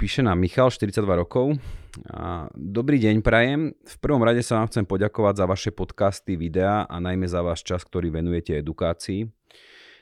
Píše 0.00 0.24
nám 0.24 0.40
Michal, 0.40 0.72
42 0.72 1.04
rokov. 1.12 1.60
A, 2.08 2.48
dobrý 2.56 2.96
deň, 2.96 3.20
prajem. 3.20 3.76
V 3.84 3.96
prvom 4.00 4.24
rade 4.24 4.40
sa 4.40 4.56
vám 4.56 4.72
chcem 4.72 4.88
poďakovať 4.88 5.34
za 5.36 5.44
vaše 5.44 5.70
podcasty, 5.76 6.40
videá 6.40 6.88
a 6.88 6.96
najmä 6.96 7.28
za 7.28 7.44
váš 7.44 7.60
čas, 7.60 7.84
ktorý 7.84 8.08
venujete 8.08 8.56
edukácii. 8.56 9.28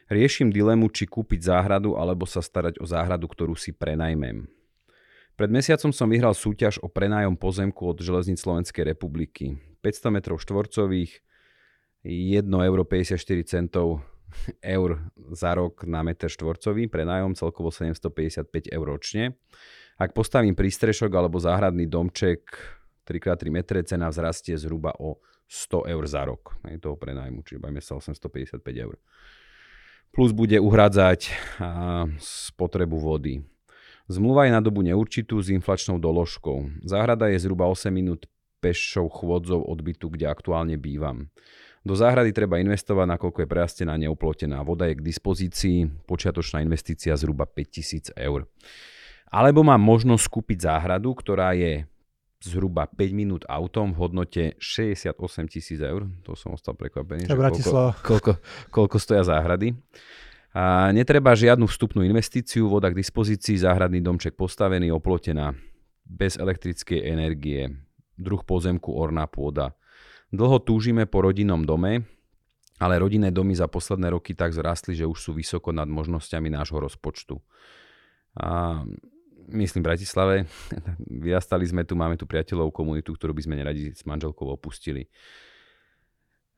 Riešim 0.08 0.54
dilemu, 0.54 0.86
či 0.94 1.10
kúpiť 1.10 1.50
záhradu 1.50 1.98
alebo 1.98 2.24
sa 2.24 2.40
starať 2.40 2.78
o 2.78 2.86
záhradu, 2.86 3.26
ktorú 3.26 3.58
si 3.58 3.74
prenajmem. 3.74 4.46
Pred 5.34 5.50
mesiacom 5.50 5.90
som 5.90 6.08
vyhral 6.10 6.34
súťaž 6.34 6.78
o 6.82 6.88
prenájom 6.90 7.34
pozemku 7.34 7.86
od 7.86 7.98
Železníc 7.98 8.42
Slovenskej 8.42 8.86
republiky. 8.86 9.58
500 9.82 10.14
m 10.14 10.18
štvorcových, 10.34 11.12
1,54 12.06 12.46
euro 12.66 12.86
eur 14.62 14.98
za 15.32 15.54
rok 15.54 15.84
na 15.84 16.02
meter 16.02 16.28
štvorcový, 16.28 16.88
prenájom 16.88 17.36
celkovo 17.36 17.72
755 17.72 18.70
eur 18.70 18.86
ročne. 18.86 19.24
Ak 19.98 20.14
postavím 20.14 20.54
prístrešok 20.54 21.10
alebo 21.10 21.42
záhradný 21.42 21.90
domček 21.90 22.54
3x3 23.08 23.42
metre, 23.50 23.82
cena 23.82 24.12
vzrastie 24.12 24.54
zhruba 24.54 24.94
o 25.00 25.18
100 25.48 25.88
eur 25.90 26.04
za 26.04 26.22
rok. 26.28 26.60
Je 26.68 26.76
toho 26.76 26.94
prenajmu, 26.94 27.40
čiže 27.42 27.58
bajme 27.58 27.80
sa 27.80 27.96
855 27.96 28.60
eur. 28.84 29.00
Plus 30.12 30.32
bude 30.32 30.56
uhrádzať 30.60 31.32
spotrebu 32.20 32.96
vody. 33.00 33.44
Zmluva 34.08 34.48
je 34.48 34.56
na 34.56 34.64
dobu 34.64 34.80
neurčitú 34.80 35.36
s 35.40 35.52
inflačnou 35.52 36.00
doložkou. 36.00 36.80
Záhrada 36.80 37.28
je 37.28 37.44
zhruba 37.44 37.68
8 37.68 37.92
minút 37.92 38.24
pešou 38.64 39.08
chôdzou 39.12 39.60
od 39.64 39.78
bytu, 39.84 40.08
kde 40.08 40.26
aktuálne 40.28 40.80
bývam. 40.80 41.28
Do 41.88 41.96
záhrady 41.96 42.36
treba 42.36 42.60
investovať, 42.60 43.16
nakoľko 43.16 43.38
je 43.40 43.48
prejastená 43.48 43.96
neuplotená 43.96 44.60
voda 44.60 44.84
je 44.92 45.00
k 45.00 45.06
dispozícii, 45.08 46.04
počiatočná 46.04 46.60
investícia 46.60 47.16
zhruba 47.16 47.48
5000 47.48 48.12
eur. 48.12 48.44
Alebo 49.32 49.64
mám 49.64 49.80
možnosť 49.80 50.28
kúpiť 50.28 50.68
záhradu, 50.68 51.16
ktorá 51.16 51.56
je 51.56 51.88
zhruba 52.44 52.84
5 52.92 53.16
minút 53.16 53.42
autom 53.48 53.96
v 53.96 54.04
hodnote 54.04 54.42
68 54.60 55.16
tisíc 55.48 55.80
eur. 55.80 56.04
To 56.28 56.36
som 56.36 56.52
ostal 56.52 56.76
prekvapený, 56.76 57.24
že 57.24 57.32
koľko, 57.32 58.04
koľko, 58.04 58.32
koľko 58.68 58.96
stoja 59.00 59.24
záhrady. 59.24 59.72
A 60.52 60.92
netreba 60.92 61.32
žiadnu 61.32 61.64
vstupnú 61.68 62.04
investíciu, 62.04 62.68
voda 62.68 62.92
k 62.92 63.00
dispozícii, 63.00 63.64
záhradný 63.64 64.04
domček 64.04 64.36
postavený, 64.36 64.92
oplotená, 64.92 65.56
bez 66.04 66.36
elektrickej 66.36 67.00
energie, 67.04 67.68
druh 68.16 68.40
pozemku, 68.44 68.92
orná 68.92 69.28
pôda. 69.28 69.77
Dlho 70.28 70.60
túžime 70.60 71.08
po 71.08 71.24
rodinnom 71.24 71.64
dome, 71.64 72.04
ale 72.76 73.00
rodinné 73.00 73.32
domy 73.32 73.56
za 73.56 73.66
posledné 73.66 74.12
roky 74.12 74.36
tak 74.36 74.52
zrastli, 74.52 74.92
že 74.92 75.08
už 75.08 75.18
sú 75.18 75.30
vysoko 75.32 75.72
nad 75.72 75.88
možnosťami 75.88 76.52
nášho 76.52 76.78
rozpočtu. 76.78 77.40
A 78.38 78.80
myslím 79.50 79.82
v 79.82 79.88
Bratislave. 79.88 80.36
Vyrastali 81.24 81.64
sme 81.64 81.82
tu, 81.82 81.96
máme 81.96 82.20
tu 82.20 82.28
priateľov, 82.28 82.70
komunitu, 82.70 83.16
ktorú 83.16 83.32
by 83.32 83.42
sme 83.48 83.58
neradi 83.58 83.96
s 83.96 84.04
manželkou 84.04 84.46
opustili. 84.52 85.08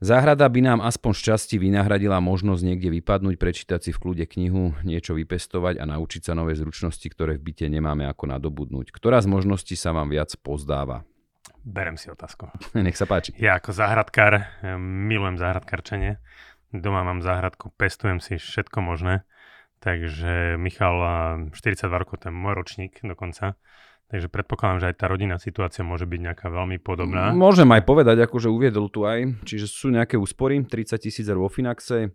Záhrada 0.01 0.49
by 0.49 0.61
nám 0.65 0.81
aspoň 0.81 1.13
šťastí 1.13 1.61
vynahradila 1.61 2.25
možnosť 2.25 2.65
niekde 2.65 2.89
vypadnúť, 2.89 3.37
prečítať 3.37 3.81
si 3.85 3.91
v 3.93 4.01
kľude 4.01 4.25
knihu, 4.33 4.73
niečo 4.81 5.13
vypestovať 5.13 5.77
a 5.77 5.85
naučiť 5.85 6.25
sa 6.25 6.33
nové 6.33 6.57
zručnosti, 6.57 7.05
ktoré 7.05 7.37
v 7.37 7.53
byte 7.53 7.69
nemáme 7.69 8.09
ako 8.09 8.33
nadobudnúť. 8.33 8.97
Ktorá 8.97 9.21
z 9.21 9.29
možností 9.29 9.77
sa 9.77 9.93
vám 9.93 10.09
viac 10.09 10.33
pozdáva? 10.41 11.05
Berem 11.65 12.01
si 12.01 12.09
otázku. 12.09 12.49
Nech 12.77 12.97
sa 12.97 13.05
páči. 13.05 13.37
Ja 13.37 13.61
ako 13.61 13.77
záhradkár 13.77 14.49
milujem 14.81 15.37
záhradkarčenie. 15.37 16.21
Doma 16.71 17.03
mám 17.03 17.19
záhradku, 17.21 17.75
pestujem 17.75 18.23
si 18.23 18.39
všetko 18.39 18.79
možné. 18.81 19.27
Takže 19.81 20.61
Michal, 20.61 21.01
42 21.57 21.89
rokov, 21.89 22.23
ten 22.23 22.37
môj 22.37 22.53
ročník 22.61 23.01
dokonca. 23.01 23.57
Takže 24.11 24.27
predpokladám, 24.27 24.79
že 24.83 24.87
aj 24.91 24.97
tá 24.99 25.07
rodinná 25.07 25.39
situácia 25.39 25.87
môže 25.87 26.05
byť 26.05 26.21
nejaká 26.21 26.47
veľmi 26.51 26.83
podobná. 26.83 27.31
Môžem 27.31 27.71
aj 27.71 27.87
povedať, 27.87 28.27
akože 28.27 28.51
uviedol 28.51 28.91
tu 28.91 29.07
aj, 29.07 29.47
čiže 29.47 29.71
sú 29.71 29.89
nejaké 29.95 30.19
úspory, 30.19 30.67
30 30.67 30.99
tisíc 30.99 31.27
vo 31.31 31.47
Finaxe, 31.47 32.11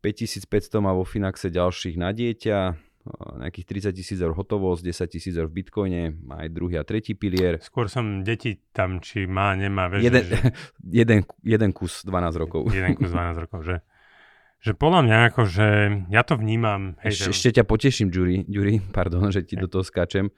5500 0.00 0.80
má 0.80 0.96
vo 0.96 1.04
Finaxe 1.04 1.52
ďalších 1.52 2.00
na 2.00 2.16
dieťa, 2.16 2.58
nejakých 3.40 3.92
30 3.92 3.98
tisíc 3.98 4.18
eur 4.18 4.32
hotovosť, 4.32 4.82
10 4.82 5.14
tisíc 5.14 5.34
eur 5.36 5.46
v 5.50 5.62
bitcoine, 5.62 6.16
aj 6.16 6.48
druhý 6.50 6.80
a 6.80 6.84
tretí 6.84 7.12
pilier. 7.14 7.60
Skôr 7.60 7.90
som 7.90 8.22
deti 8.22 8.58
tam, 8.72 8.98
či 9.02 9.28
má, 9.28 9.52
nemá. 9.54 9.90
Vieš, 9.90 10.02
jeden, 10.06 10.22
že... 10.24 10.36
jeden, 11.04 11.20
jeden 11.42 11.70
kus 11.76 12.02
12 12.06 12.42
rokov. 12.42 12.62
Jeden 12.76 12.96
kus 12.96 13.10
12 13.12 13.36
rokov, 13.44 13.60
že? 13.66 13.76
Že 14.60 14.72
podľa 14.76 15.00
mňa 15.08 15.16
ako, 15.32 15.42
že 15.48 15.66
ja 16.12 16.20
to 16.20 16.36
vnímam. 16.36 17.00
Hej, 17.00 17.16
Eš, 17.16 17.18
že... 17.18 17.30
Ešte 17.32 17.50
ťa 17.60 17.64
poteším, 17.64 18.12
Jury, 18.12 18.44
Jury, 18.44 18.76
pardon, 18.92 19.32
že 19.32 19.40
ti 19.40 19.56
do 19.56 19.72
toho 19.72 19.80
skáčem. 19.80 20.28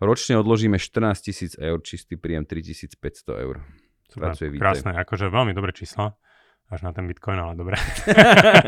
Ročne 0.00 0.40
odložíme 0.40 0.80
14 0.80 1.12
tisíc 1.20 1.52
eur, 1.60 1.76
čistý 1.84 2.16
príjem 2.16 2.48
3500 2.48 2.96
eur. 3.36 3.60
Pracuje 4.16 4.56
Krásne, 4.56 4.96
akože 4.96 5.28
veľmi 5.28 5.52
dobré 5.52 5.76
čísla. 5.76 6.16
Až 6.70 6.86
na 6.86 6.94
ten 6.94 7.10
Bitcoin, 7.10 7.42
ale 7.42 7.58
dobre. 7.58 7.74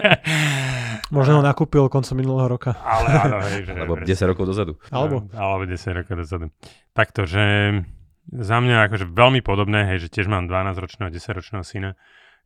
Možno 1.14 1.38
ho 1.38 1.42
nakúpil 1.42 1.86
koncom 1.86 2.18
minulého 2.18 2.50
roka. 2.50 2.74
Ale 2.82 3.06
áno, 3.14 3.36
hej, 3.46 3.62
že... 3.62 3.72
Alebo 3.78 3.94
10 4.02 4.30
rokov 4.34 4.44
dozadu. 4.50 4.72
Alebo. 4.90 5.30
Alebo 5.30 5.62
10 5.70 5.98
rokov 6.02 6.14
dozadu. 6.18 6.46
Takto, 6.90 7.30
že 7.30 7.78
za 8.26 8.58
mňa 8.58 8.90
akože 8.90 9.06
veľmi 9.06 9.40
podobné, 9.46 9.86
hej, 9.94 10.08
že 10.08 10.18
tiež 10.18 10.26
mám 10.26 10.50
12-ročného, 10.50 11.14
10-ročného 11.14 11.62
syna 11.62 11.94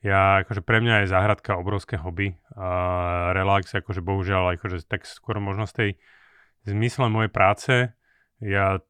ja, 0.05 0.45
akože 0.45 0.61
pre 0.61 0.85
mňa 0.85 1.05
je 1.05 1.13
záhradka 1.13 1.57
obrovské 1.57 1.97
hobby 1.97 2.37
a 2.53 3.33
relax, 3.33 3.73
akože 3.73 4.05
bohužiaľ, 4.05 4.55
akože 4.55 4.85
tak 4.85 5.09
skôr 5.09 5.41
možno 5.41 5.65
z 5.65 5.73
tej 5.73 5.91
zmysle 6.69 7.09
mojej 7.09 7.33
práce, 7.33 7.73
ja 8.43 8.85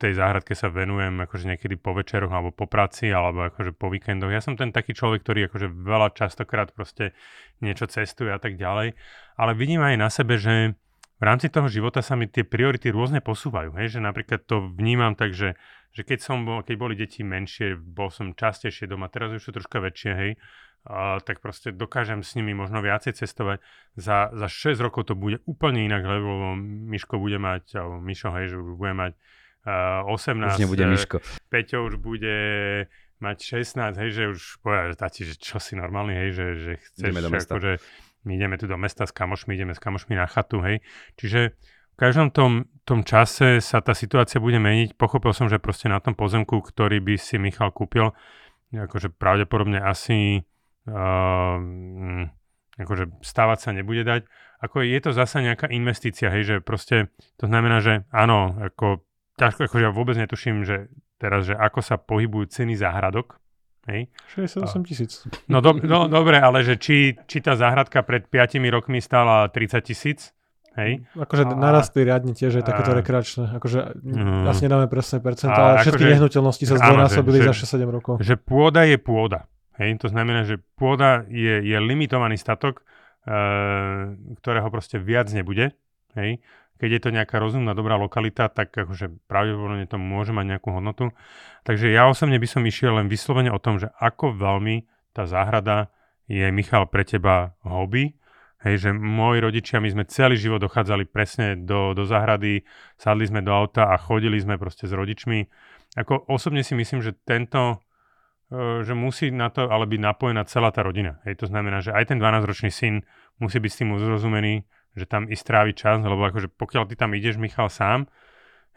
tej 0.00 0.16
záhradke 0.16 0.56
sa 0.56 0.72
venujem 0.72 1.12
akože 1.28 1.44
niekedy 1.44 1.76
po 1.76 1.92
večeroch 1.92 2.32
alebo 2.32 2.56
po 2.56 2.64
práci 2.64 3.12
alebo 3.12 3.44
akože 3.52 3.76
po 3.76 3.92
víkendoch. 3.92 4.32
Ja 4.32 4.40
som 4.40 4.56
ten 4.56 4.72
taký 4.72 4.96
človek, 4.96 5.20
ktorý 5.20 5.52
akože 5.52 5.68
veľa 5.68 6.16
častokrát 6.16 6.72
proste 6.72 7.12
niečo 7.60 7.84
cestuje 7.84 8.32
a 8.32 8.40
tak 8.40 8.56
ďalej, 8.56 8.96
ale 9.36 9.52
vidím 9.52 9.84
aj 9.84 9.96
na 10.00 10.08
sebe, 10.08 10.40
že 10.40 10.72
v 11.20 11.24
rámci 11.28 11.52
toho 11.52 11.68
života 11.68 12.00
sa 12.00 12.16
mi 12.16 12.32
tie 12.32 12.48
priority 12.48 12.88
rôzne 12.88 13.20
posúvajú. 13.20 13.76
Hej? 13.76 14.00
Že 14.00 14.08
napríklad 14.08 14.40
to 14.48 14.72
vnímam 14.72 15.12
tak, 15.12 15.36
že, 15.36 15.52
že 15.92 16.00
keď, 16.00 16.18
som 16.24 16.48
bol, 16.48 16.64
keď 16.64 16.76
boli 16.80 16.96
deti 16.96 17.20
menšie, 17.20 17.76
bol 17.76 18.08
som 18.08 18.32
častejšie 18.32 18.88
doma, 18.88 19.12
teraz 19.12 19.28
už 19.36 19.44
sú 19.44 19.52
troška 19.52 19.84
väčšie, 19.84 20.12
hej, 20.16 20.32
a, 20.88 21.20
tak 21.20 21.44
proste 21.44 21.76
dokážem 21.76 22.24
s 22.24 22.40
nimi 22.40 22.56
možno 22.56 22.80
viacej 22.80 23.20
cestovať. 23.20 23.60
Za, 24.00 24.32
za 24.32 24.48
6 24.48 24.80
rokov 24.80 25.12
to 25.12 25.14
bude 25.14 25.44
úplne 25.44 25.84
inak, 25.84 26.08
lebo 26.08 26.56
Miško 26.88 27.20
bude 27.20 27.36
mať, 27.36 27.76
alebo 27.76 28.00
Mišo, 28.00 28.32
hej, 28.40 28.56
že 28.56 28.56
bude 28.56 28.96
mať 28.96 29.12
18. 29.66 30.56
Už 30.56 30.62
nebude 30.62 30.84
Miško. 30.88 31.16
Peťo 31.52 31.84
už 31.88 32.00
bude 32.00 32.36
mať 33.20 33.38
16, 33.68 34.00
hej, 34.00 34.10
že 34.10 34.22
už 34.32 34.40
povedať, 34.64 34.84
že 34.88 34.96
tati, 34.96 35.20
že 35.28 35.34
čo 35.36 35.60
si 35.60 35.76
normálny, 35.76 36.16
hej, 36.16 36.30
že, 36.32 36.46
že 36.56 36.72
chceš, 36.80 37.12
akože 37.20 37.72
my 38.24 38.32
ideme 38.36 38.56
tu 38.56 38.64
do 38.64 38.80
mesta 38.80 39.04
s 39.04 39.12
kamošmi, 39.12 39.52
ideme 39.52 39.76
s 39.76 39.80
kamošmi 39.80 40.16
na 40.16 40.24
chatu, 40.24 40.64
hej. 40.64 40.80
Čiže 41.20 41.52
každom 42.00 42.32
tom, 42.32 42.64
tom 42.88 43.04
čase 43.04 43.60
sa 43.60 43.84
tá 43.84 43.92
situácia 43.92 44.40
bude 44.40 44.56
meniť. 44.56 44.96
Pochopil 44.96 45.36
som, 45.36 45.52
že 45.52 45.60
proste 45.60 45.92
na 45.92 46.00
tom 46.00 46.16
pozemku, 46.16 46.64
ktorý 46.64 46.96
by 47.04 47.20
si 47.20 47.36
Michal 47.36 47.76
kúpil, 47.76 48.16
akože 48.72 49.12
pravdepodobne 49.12 49.84
asi 49.84 50.40
uh, 50.88 51.60
akože 52.80 53.20
stávať 53.20 53.58
sa 53.60 53.70
nebude 53.76 54.00
dať. 54.00 54.24
Ako 54.64 54.80
je 54.80 54.96
to 55.04 55.12
zasa 55.12 55.44
nejaká 55.44 55.68
investícia, 55.68 56.32
hej, 56.32 56.42
že 56.48 56.56
proste 56.64 57.12
to 57.36 57.44
znamená, 57.44 57.84
že 57.84 58.08
áno, 58.08 58.56
ako 58.56 59.04
ťažko, 59.40 59.60
akože 59.72 59.84
ja 59.88 59.92
vôbec 59.92 60.16
netuším, 60.20 60.68
že 60.68 60.92
teraz, 61.16 61.48
že 61.48 61.56
ako 61.56 61.80
sa 61.80 61.96
pohybujú 61.96 62.52
ceny 62.52 62.76
záhradok, 62.76 63.40
hej. 63.88 64.12
68 64.36 64.88
tisíc. 64.88 65.24
No, 65.48 65.64
do, 65.64 65.80
no 65.80 66.06
dobre, 66.06 66.36
ale 66.36 66.60
že 66.60 66.76
či, 66.76 67.16
či 67.24 67.40
tá 67.40 67.56
záhradka 67.56 68.04
pred 68.04 68.28
5 68.28 68.60
rokmi 68.68 69.00
stála 69.00 69.48
30 69.48 69.80
tisíc, 69.80 70.36
Hej. 70.78 71.02
Akože 71.18 71.50
a, 71.50 71.58
narastli 71.58 72.06
riadne 72.06 72.30
tiež 72.30 72.62
aj 72.62 72.64
takéto 72.64 72.94
rekreačné. 72.94 73.58
Akože 73.58 73.90
mm, 74.06 74.46
asi 74.46 74.70
nedáme 74.70 74.86
presné 74.86 75.18
percentá, 75.18 75.74
ale 75.74 75.82
všetky 75.82 75.98
akože, 76.06 76.14
nehnuteľnosti 76.14 76.64
sa 76.64 76.74
zdvojnásobili 76.78 77.38
za 77.42 77.52
6-7 77.52 77.90
rokov. 77.90 78.14
Že 78.22 78.34
pôda 78.38 78.86
je 78.86 78.96
pôda. 79.02 79.50
Hej, 79.82 79.98
to 79.98 80.06
znamená, 80.06 80.46
že 80.46 80.62
pôda 80.78 81.26
je, 81.26 81.58
je 81.66 81.78
limitovaný 81.82 82.38
statok, 82.38 82.86
e, 83.26 83.34
ktorého 84.38 84.68
proste 84.70 85.02
viac 85.02 85.26
nebude. 85.34 85.74
Hej. 86.14 86.38
Keď 86.80 86.90
je 86.96 87.00
to 87.04 87.10
nejaká 87.12 87.36
rozumná, 87.36 87.76
dobrá 87.76 88.00
lokalita, 88.00 88.48
tak 88.48 88.72
akože 88.72 89.28
pravdepodobne 89.28 89.84
to 89.84 90.00
môže 90.00 90.32
mať 90.32 90.56
nejakú 90.56 90.72
hodnotu. 90.72 91.12
Takže 91.68 91.92
ja 91.92 92.08
osobne 92.08 92.40
by 92.40 92.48
som 92.48 92.64
išiel 92.64 92.96
len 92.96 93.12
vyslovene 93.12 93.52
o 93.52 93.60
tom, 93.60 93.76
že 93.76 93.92
ako 94.00 94.32
veľmi 94.32 94.88
tá 95.12 95.28
záhrada 95.28 95.92
je, 96.24 96.48
Michal, 96.48 96.88
pre 96.88 97.04
teba 97.04 97.52
hobby, 97.60 98.16
Hej, 98.60 98.76
že 98.84 98.90
moji 98.92 99.40
rodičia, 99.40 99.80
my 99.80 99.88
sme 99.88 100.04
celý 100.04 100.36
život 100.36 100.60
dochádzali 100.60 101.08
presne 101.08 101.56
do, 101.56 101.96
do 101.96 102.04
záhrady, 102.04 102.60
sadli 103.00 103.24
sme 103.24 103.40
do 103.40 103.48
auta 103.56 103.88
a 103.88 103.96
chodili 103.96 104.36
sme 104.36 104.60
proste 104.60 104.84
s 104.84 104.92
rodičmi. 104.92 105.48
Ako 105.96 106.28
osobne 106.28 106.60
si 106.60 106.76
myslím, 106.76 107.00
že 107.00 107.16
tento, 107.24 107.80
e, 108.52 108.84
že 108.84 108.92
musí 108.92 109.32
na 109.32 109.48
to 109.48 109.64
ale 109.64 109.88
byť 109.88 110.00
napojená 110.04 110.44
celá 110.44 110.68
tá 110.76 110.84
rodina. 110.84 111.24
Hej, 111.24 111.40
to 111.40 111.46
znamená, 111.48 111.80
že 111.80 111.96
aj 111.96 112.12
ten 112.12 112.20
12-ročný 112.20 112.68
syn 112.68 113.00
musí 113.40 113.56
byť 113.64 113.70
s 113.72 113.78
tým 113.80 113.96
uzrozumený, 113.96 114.68
že 114.94 115.06
tam 115.06 115.30
i 115.30 115.36
strávi 115.36 115.72
čas, 115.74 116.02
lebo 116.02 116.22
akože 116.26 116.50
pokiaľ 116.54 116.90
ty 116.90 116.94
tam 116.98 117.14
ideš, 117.14 117.38
Michal, 117.38 117.70
sám, 117.70 118.10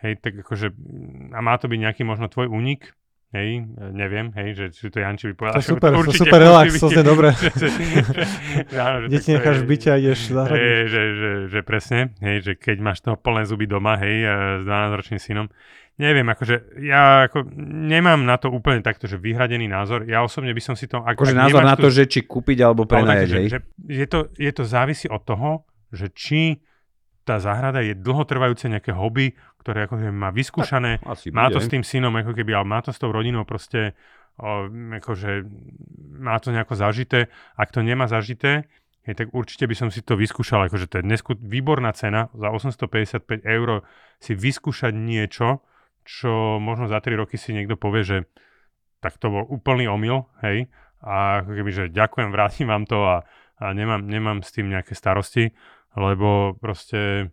hej, 0.04 0.20
tak 0.22 0.38
akože, 0.42 0.74
a 1.34 1.40
má 1.42 1.56
to 1.58 1.72
byť 1.72 1.80
nejaký 1.80 2.04
možno 2.06 2.30
tvoj 2.30 2.52
únik, 2.52 2.94
Hej, 3.34 3.66
neviem, 3.98 4.30
hej, 4.38 4.54
že 4.54 4.66
či 4.78 4.94
to 4.94 5.02
Janči 5.02 5.34
vypovedal. 5.34 5.58
To 5.58 5.66
je 5.66 5.70
super, 5.74 5.90
to 5.90 6.14
super 6.14 6.38
relax, 6.38 6.78
to 6.78 6.94
je 6.94 7.02
dobré. 7.02 7.34
Deti 9.10 9.34
necháš 9.34 9.66
byť 9.66 9.82
a 9.90 9.94
ideš 9.98 10.38
zahradiť. 10.38 10.62
Hej, 10.62 10.82
že, 10.86 11.02
že, 11.18 11.32
že, 11.50 11.60
presne, 11.66 12.14
hej, 12.22 12.46
že 12.46 12.54
keď 12.54 12.78
máš 12.78 13.02
toho 13.02 13.18
plné 13.18 13.50
zuby 13.50 13.66
doma, 13.66 13.98
hej, 13.98 14.22
s 14.62 14.64
12-ročným 14.70 15.18
synom. 15.18 15.50
Neviem, 15.98 16.30
akože 16.30 16.78
ja 16.86 17.26
ako 17.26 17.50
nemám 17.90 18.22
na 18.22 18.38
to 18.38 18.54
úplne 18.54 18.86
takto, 18.86 19.10
že 19.10 19.18
vyhradený 19.18 19.66
názor. 19.66 20.06
Ja 20.06 20.22
osobne 20.22 20.54
by 20.54 20.62
som 20.62 20.78
si 20.78 20.86
to... 20.86 21.02
Ako, 21.02 21.26
akože 21.26 21.34
názor 21.34 21.66
na 21.66 21.74
to, 21.74 21.90
že 21.90 22.06
či 22.06 22.30
kúpiť 22.30 22.62
alebo 22.62 22.86
prenajať, 22.86 23.30
hej? 23.34 23.48
Že, 23.50 23.58
že 23.58 23.58
je, 23.98 24.06
to, 24.06 24.20
je 24.38 24.52
to 24.54 24.62
závisí 24.62 25.10
od 25.10 25.26
toho, 25.26 25.66
že 25.94 26.10
či 26.10 26.66
tá 27.24 27.40
záhrada 27.40 27.80
je 27.80 27.96
dlhotrvajúce 27.96 28.68
nejaké 28.68 28.92
hobby, 28.92 29.32
ktoré 29.64 29.88
akože 29.88 30.12
má 30.12 30.30
vyskúšané, 30.36 31.00
tak, 31.00 31.32
má 31.32 31.48
to 31.48 31.64
s 31.64 31.72
tým 31.72 31.88
synom, 31.88 32.12
ako 32.20 32.36
keby, 32.36 32.52
ale 32.52 32.68
má 32.68 32.84
to 32.84 32.92
s 32.92 33.00
tou 33.00 33.16
rodinou 33.16 33.48
proste, 33.48 33.96
o, 34.36 34.68
akože 34.68 35.48
má 36.20 36.36
to 36.44 36.52
nejako 36.52 36.76
zažité. 36.76 37.32
Ak 37.56 37.72
to 37.72 37.80
nemá 37.80 38.12
zažité, 38.12 38.68
je, 39.08 39.16
tak 39.16 39.32
určite 39.32 39.68
by 39.68 39.76
som 39.76 39.88
si 39.88 40.04
to 40.04 40.20
vyskúšal, 40.20 40.68
akože 40.68 40.92
to 40.92 41.00
je 41.00 41.08
dnes 41.08 41.24
výborná 41.40 41.96
cena, 41.96 42.28
za 42.36 42.52
855 42.52 43.44
eur 43.48 43.88
si 44.20 44.36
vyskúšať 44.36 44.92
niečo, 44.92 45.64
čo 46.04 46.60
možno 46.60 46.92
za 46.92 47.00
3 47.00 47.16
roky 47.16 47.40
si 47.40 47.56
niekto 47.56 47.80
povie, 47.80 48.04
že 48.04 48.18
tak 49.00 49.16
to 49.20 49.32
bol 49.32 49.44
úplný 49.48 49.88
omyl, 49.88 50.28
hej, 50.44 50.72
a 51.04 51.44
ako 51.44 51.52
keby, 51.52 51.72
že 51.72 51.84
ďakujem, 51.92 52.32
vrátim 52.36 52.68
vám 52.68 52.84
to 52.88 53.00
a, 53.04 53.24
a 53.60 53.66
nemám, 53.72 54.04
nemám 54.04 54.40
s 54.44 54.52
tým 54.56 54.72
nejaké 54.72 54.96
starosti 54.96 55.56
lebo 55.94 56.58
proste 56.58 57.32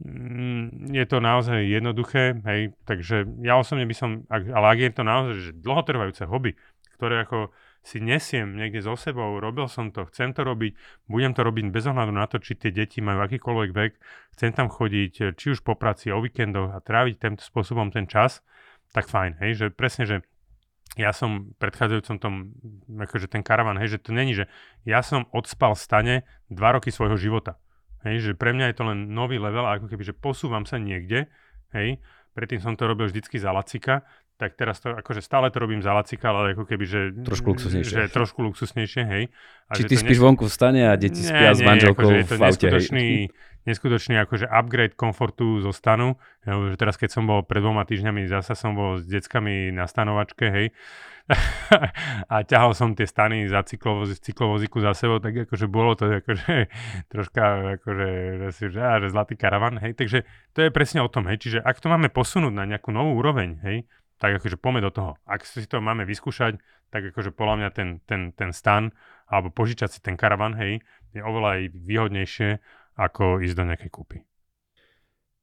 mm, 0.00 0.92
je 0.92 1.04
to 1.08 1.18
naozaj 1.20 1.60
jednoduché, 1.64 2.38
hej, 2.44 2.76
takže 2.84 3.24
ja 3.40 3.56
osobne 3.56 3.88
by 3.88 3.94
som, 3.96 4.10
ale 4.30 4.66
ak 4.68 4.78
je 4.80 4.92
to 4.92 5.02
naozaj 5.02 5.34
že 5.40 5.52
dlhotrvajúce 5.60 6.24
hobby, 6.28 6.56
ktoré 6.96 7.24
ako 7.24 7.52
si 7.84 8.00
nesiem 8.00 8.56
niekde 8.56 8.80
so 8.80 8.96
sebou, 8.96 9.36
robil 9.36 9.68
som 9.68 9.92
to, 9.92 10.08
chcem 10.08 10.32
to 10.32 10.40
robiť, 10.40 10.72
budem 11.04 11.36
to 11.36 11.44
robiť 11.44 11.68
bez 11.68 11.84
ohľadu 11.84 12.12
na 12.16 12.24
to, 12.24 12.40
či 12.40 12.56
tie 12.56 12.72
deti 12.72 13.04
majú 13.04 13.20
akýkoľvek 13.28 13.70
vek, 13.76 13.92
chcem 14.40 14.50
tam 14.56 14.72
chodiť, 14.72 15.36
či 15.36 15.46
už 15.52 15.60
po 15.60 15.76
práci, 15.76 16.08
o 16.08 16.24
víkendoch 16.24 16.72
a 16.72 16.80
tráviť 16.80 17.20
týmto 17.20 17.44
spôsobom 17.44 17.92
ten 17.92 18.08
čas, 18.08 18.40
tak 18.96 19.12
fajn, 19.12 19.36
hej, 19.44 19.52
že 19.52 19.66
presne, 19.68 20.08
že 20.08 20.16
ja 20.94 21.10
som 21.10 21.52
predchádzajúcom 21.58 22.16
tom, 22.22 22.34
akože 22.88 23.26
ten 23.28 23.42
karavan, 23.44 23.76
hej, 23.76 23.98
že 23.98 24.02
to 24.02 24.16
není, 24.16 24.32
že 24.32 24.48
ja 24.86 25.02
som 25.04 25.28
odspal 25.34 25.76
v 25.76 25.84
stane 25.84 26.14
dva 26.48 26.78
roky 26.78 26.88
svojho 26.88 27.18
života. 27.18 27.58
Hej, 28.04 28.16
že 28.20 28.32
pre 28.36 28.52
mňa 28.52 28.70
je 28.70 28.76
to 28.76 28.84
len 28.84 28.98
nový 29.16 29.40
level 29.40 29.64
a 29.64 29.80
ako 29.80 29.88
keby, 29.88 30.04
že 30.04 30.14
posúvam 30.14 30.68
sa 30.68 30.76
niekde, 30.76 31.32
hej, 31.72 31.98
predtým 32.36 32.60
som 32.60 32.76
to 32.76 32.84
robil 32.84 33.08
vždycky 33.08 33.40
za 33.40 33.48
lacika, 33.48 34.04
tak 34.34 34.58
teraz 34.58 34.82
to, 34.82 34.90
akože 34.90 35.22
stále 35.22 35.46
to 35.54 35.62
robím 35.62 35.78
za 35.78 35.94
lacika, 35.94 36.34
ale 36.34 36.58
ako 36.58 36.66
keby, 36.66 36.84
že... 36.84 37.00
Trošku 37.22 37.54
luxusnejšie. 37.54 37.94
Že 37.94 38.02
trošku 38.10 38.42
luxusnejšie, 38.42 39.02
hej. 39.06 39.24
A 39.70 39.72
Či 39.78 39.86
ty 39.86 39.94
spíš 39.94 40.18
nes... 40.18 40.24
vonku 40.26 40.50
v 40.50 40.52
stane 40.52 40.82
a 40.90 40.98
deti 40.98 41.22
nie, 41.22 41.30
spia 41.30 41.54
nie, 41.54 41.58
s 41.58 41.60
manželkou 41.62 42.02
akože 42.02 42.14
je 42.18 42.26
to 42.26 42.34
v 42.34 42.42
aute, 42.42 42.50
neskutočný, 42.50 43.06
hej. 43.06 43.24
neskutočný 43.64 44.20
akože 44.24 44.48
upgrade 44.48 44.96
komfortu 44.96 45.60
zo 45.60 45.72
stanu. 45.72 46.20
Ja, 46.44 46.56
teraz, 46.76 47.00
keď 47.00 47.10
som 47.16 47.24
bol 47.24 47.44
pred 47.44 47.64
dvoma 47.64 47.88
týždňami, 47.88 48.28
zasa 48.28 48.52
som 48.52 48.76
bol 48.76 49.00
s 49.00 49.08
deckami 49.08 49.72
na 49.72 49.88
stanovačke, 49.88 50.46
hej 50.48 50.66
a 52.32 52.44
ťahal 52.44 52.76
som 52.76 52.92
tie 52.92 53.08
stany 53.08 53.48
za 53.48 53.64
cyklovoz, 53.64 54.20
cyklovozíku 54.20 54.84
za 54.84 54.92
sebou, 54.92 55.24
tak 55.24 55.48
akože 55.48 55.66
bolo 55.72 55.96
to 55.96 56.20
akože 56.20 56.68
troška 57.12 57.44
akože, 57.80 58.08
že, 58.52 58.68
že, 58.68 58.80
že 58.84 59.08
zlatý 59.08 59.34
karavan, 59.40 59.80
hej, 59.80 59.96
takže 59.96 60.28
to 60.52 60.68
je 60.68 60.68
presne 60.68 61.00
o 61.00 61.08
tom, 61.08 61.24
hej, 61.32 61.40
čiže 61.40 61.58
ak 61.64 61.80
to 61.80 61.88
máme 61.88 62.12
posunúť 62.12 62.52
na 62.52 62.68
nejakú 62.68 62.92
novú 62.92 63.16
úroveň, 63.16 63.56
hej, 63.64 63.88
tak 64.20 64.36
akože 64.40 64.60
poďme 64.60 64.84
do 64.84 64.92
toho. 64.92 65.12
Ak 65.24 65.48
si 65.48 65.64
to 65.64 65.80
máme 65.80 66.04
vyskúšať, 66.04 66.60
tak 66.92 67.10
akože 67.10 67.32
podľa 67.32 67.54
mňa 67.58 67.70
ten, 67.72 67.88
ten, 68.04 68.30
ten 68.36 68.52
stan 68.52 68.92
alebo 69.24 69.48
požičať 69.48 69.96
si 69.96 70.00
ten 70.04 70.20
karavan, 70.20 70.52
hej, 70.60 70.84
je 71.16 71.24
oveľa 71.24 71.56
aj 71.56 71.62
výhodnejšie, 71.72 72.50
ako 72.94 73.42
ísť 73.42 73.56
do 73.58 73.64
nejakej 73.66 73.90
kúpy. 73.90 74.16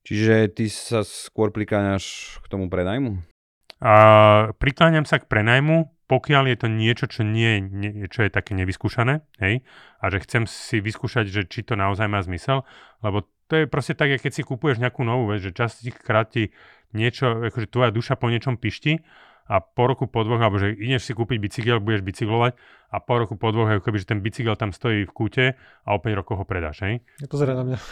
Čiže 0.01 0.49
ty 0.57 0.65
sa 0.71 1.05
skôr 1.05 1.53
prikláňaš 1.53 2.37
k 2.41 2.45
tomu 2.49 2.71
prenajmu? 2.71 3.21
A 3.81 3.93
prikláňam 4.57 5.05
sa 5.05 5.21
k 5.21 5.29
prenajmu, 5.29 5.89
pokiaľ 6.09 6.43
je 6.53 6.57
to 6.57 6.67
niečo, 6.69 7.05
čo, 7.07 7.21
nie, 7.23 7.61
nie, 7.61 8.05
čo 8.09 8.25
je 8.25 8.33
také 8.33 8.53
nevyskúšané, 8.57 9.25
hej, 9.41 9.65
a 10.01 10.03
že 10.11 10.21
chcem 10.25 10.43
si 10.45 10.83
vyskúšať, 10.83 11.25
že 11.29 11.41
či 11.47 11.63
to 11.63 11.79
naozaj 11.79 12.05
má 12.05 12.21
zmysel, 12.21 12.67
lebo 13.01 13.25
to 13.49 13.63
je 13.63 13.65
proste 13.67 13.95
tak, 13.95 14.11
keď 14.15 14.31
si 14.31 14.43
kupuješ 14.45 14.79
nejakú 14.79 15.03
novú 15.03 15.31
vec, 15.31 15.43
že 15.43 15.55
častokrát 15.55 16.29
ti 16.29 16.55
niečo, 16.91 17.47
akože 17.51 17.67
tvoja 17.67 17.89
duša 17.91 18.19
po 18.19 18.27
niečom 18.27 18.55
pišti 18.59 19.03
a 19.51 19.59
po 19.59 19.91
roku, 19.91 20.07
po 20.07 20.23
dvoch, 20.23 20.39
alebo 20.39 20.55
že 20.55 20.71
ideš 20.71 21.03
si 21.03 21.11
kúpiť 21.11 21.35
bicykel, 21.35 21.83
budeš 21.83 22.07
bicyklovať 22.07 22.55
a 22.87 23.03
po 23.03 23.19
roku, 23.19 23.35
po 23.35 23.51
dvoch, 23.51 23.67
ako 23.67 23.83
keby, 23.83 23.99
že 23.99 24.07
ten 24.07 24.23
bicykel 24.23 24.55
tam 24.55 24.71
stojí 24.71 25.03
v 25.03 25.11
kúte 25.11 25.45
a 25.83 25.89
o 25.91 25.99
5 25.99 26.19
rokov 26.23 26.39
ho 26.39 26.45
predáš, 26.47 26.79
hej? 26.87 27.03
Pozeraj 27.27 27.59
na 27.59 27.63
mňa. 27.67 27.77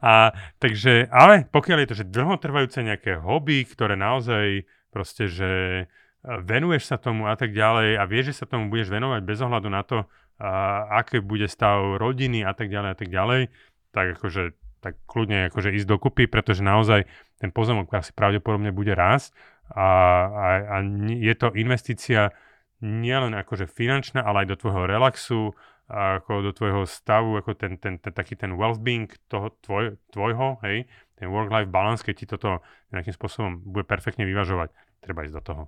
a, 0.00 0.32
takže, 0.56 1.04
ale 1.12 1.44
pokiaľ 1.52 1.84
je 1.84 1.88
to, 1.92 1.98
že 2.00 2.08
dlhotrvajúce 2.08 2.80
nejaké 2.80 3.20
hobby, 3.20 3.68
ktoré 3.68 3.92
naozaj 3.92 4.64
proste, 4.88 5.28
že 5.28 5.50
e, 5.52 5.84
venuješ 6.24 6.88
sa 6.88 6.96
tomu 6.96 7.28
a 7.28 7.36
tak 7.36 7.52
ďalej 7.52 8.00
a 8.00 8.08
vieš, 8.08 8.32
že 8.32 8.34
sa 8.40 8.46
tomu 8.48 8.72
budeš 8.72 8.88
venovať 8.88 9.20
bez 9.20 9.38
ohľadu 9.44 9.68
na 9.68 9.84
to, 9.84 10.08
a, 10.40 10.96
bude 11.20 11.44
stav 11.44 12.00
rodiny 12.00 12.40
a 12.40 12.56
tak 12.56 12.72
ďalej 12.72 12.88
a 12.88 12.96
tak 12.96 13.12
ďalej, 13.12 13.52
tak 13.92 14.16
akože 14.16 14.56
tak 14.78 14.98
kľudne 15.10 15.50
akože 15.50 15.74
ísť 15.74 15.88
dokupy, 15.88 16.30
pretože 16.30 16.62
naozaj 16.62 17.06
ten 17.38 17.50
pozemok 17.50 17.90
asi 17.94 18.14
pravdepodobne 18.14 18.70
bude 18.70 18.94
rásť 18.94 19.34
a, 19.74 19.88
a, 20.28 20.46
a 20.70 20.76
je 21.12 21.34
to 21.36 21.52
investícia 21.54 22.32
nielen 22.78 23.34
akože 23.34 23.66
finančná, 23.66 24.22
ale 24.22 24.46
aj 24.46 24.54
do 24.54 24.60
tvojho 24.60 24.82
relaxu, 24.86 25.42
ako 25.88 26.44
do 26.44 26.52
tvojho 26.52 26.82
stavu, 26.84 27.40
ako 27.40 27.56
ten, 27.56 27.80
ten, 27.80 27.96
ten 27.96 28.12
taký 28.12 28.36
ten 28.36 28.54
well-being 28.54 29.08
toho 29.26 29.56
tvoj, 29.64 29.96
tvojho, 30.12 30.60
hej, 30.62 30.84
ten 31.16 31.26
work-life 31.32 31.72
balance, 31.72 32.04
keď 32.04 32.14
ti 32.14 32.26
toto 32.28 32.60
nejakým 32.92 33.16
spôsobom 33.16 33.58
bude 33.64 33.88
perfektne 33.88 34.28
vyvažovať, 34.28 34.70
treba 35.00 35.24
ísť 35.24 35.36
do 35.40 35.42
toho. 35.42 35.62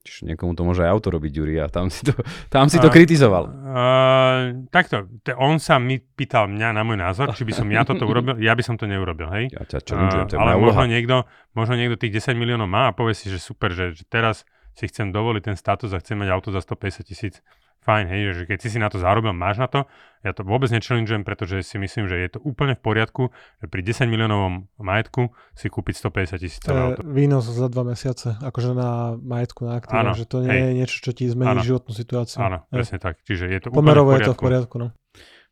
Čiže 0.00 0.32
niekomu 0.32 0.56
to 0.56 0.64
môže 0.64 0.80
aj 0.80 0.96
auto 0.96 1.12
robiť, 1.12 1.28
Juri, 1.28 1.60
a 1.60 1.68
tam 1.68 1.92
si 1.92 2.08
to, 2.08 2.16
tam 2.48 2.72
si 2.72 2.80
to 2.80 2.88
uh, 2.88 2.94
kritizoval. 2.94 3.52
Uh, 3.52 4.64
takto, 4.72 5.04
te, 5.20 5.36
on 5.36 5.60
sa 5.60 5.76
mi 5.76 6.00
pýtal 6.00 6.48
mňa 6.48 6.72
na 6.72 6.80
môj 6.80 6.96
názor, 6.96 7.36
či 7.36 7.44
by 7.44 7.52
som 7.52 7.68
ja 7.68 7.84
toto 7.84 8.08
urobil, 8.08 8.40
ja 8.40 8.56
by 8.56 8.64
som 8.64 8.80
to 8.80 8.88
neurobil, 8.88 9.28
hej? 9.28 9.52
Ja 9.52 9.60
ťa 9.68 9.78
uh, 9.92 10.24
to 10.24 10.34
je 10.34 10.38
Ale 10.40 10.56
možno 10.56 10.88
niekto, 10.88 11.16
možno 11.52 11.76
niekto 11.76 12.00
tých 12.00 12.16
10 12.16 12.32
miliónov 12.40 12.64
má 12.64 12.88
a 12.88 12.96
povie 12.96 13.12
si, 13.12 13.28
že 13.28 13.36
super, 13.36 13.76
že, 13.76 13.92
že 13.92 14.08
teraz 14.08 14.48
si 14.72 14.88
chcem 14.88 15.12
dovoliť 15.12 15.52
ten 15.52 15.56
status 15.60 15.92
a 15.92 16.00
chcem 16.00 16.16
mať 16.16 16.28
auto 16.32 16.48
za 16.48 16.64
150 16.64 17.04
tisíc, 17.04 17.44
fajn, 17.80 18.04
hej, 18.12 18.20
že 18.36 18.42
keď 18.44 18.58
si 18.60 18.68
si 18.76 18.78
na 18.78 18.92
to 18.92 19.00
zarobil, 19.00 19.32
máš 19.32 19.56
na 19.56 19.68
to, 19.68 19.88
ja 20.20 20.36
to 20.36 20.44
vôbec 20.44 20.68
nechallengeujem, 20.68 21.24
pretože 21.24 21.64
si 21.64 21.80
myslím, 21.80 22.04
že 22.04 22.20
je 22.20 22.28
to 22.36 22.38
úplne 22.44 22.76
v 22.76 22.82
poriadku, 22.84 23.32
že 23.64 23.66
pri 23.72 23.80
10 23.80 24.04
miliónovom 24.04 24.68
majetku 24.76 25.32
si 25.56 25.72
kúpiť 25.72 25.96
150 25.96 26.36
tisíc 26.36 26.60
auto. 26.68 27.00
výnos 27.00 27.48
za 27.48 27.72
dva 27.72 27.88
mesiace, 27.88 28.36
akože 28.36 28.76
na 28.76 29.16
majetku, 29.16 29.64
na 29.64 29.80
aktíva, 29.80 30.12
že 30.12 30.28
to 30.28 30.44
nie 30.44 30.52
hej. 30.52 30.60
je 30.60 30.70
niečo, 30.76 30.96
čo 31.00 31.10
ti 31.16 31.24
zmení 31.24 31.56
áno. 31.56 31.64
životnú 31.64 31.92
situáciu. 31.96 32.44
Áno, 32.44 32.68
hej. 32.68 32.84
presne 32.84 32.98
tak. 33.00 33.24
Čiže 33.24 33.48
je 33.48 33.58
to 33.64 33.66
Pomerovo 33.72 34.12
úplne 34.12 34.28
v 34.28 34.28
poriadku. 34.28 34.28
je 34.28 34.28
to 34.28 34.36
v 34.36 34.44
poriadku, 34.44 34.76
no. 34.76 34.88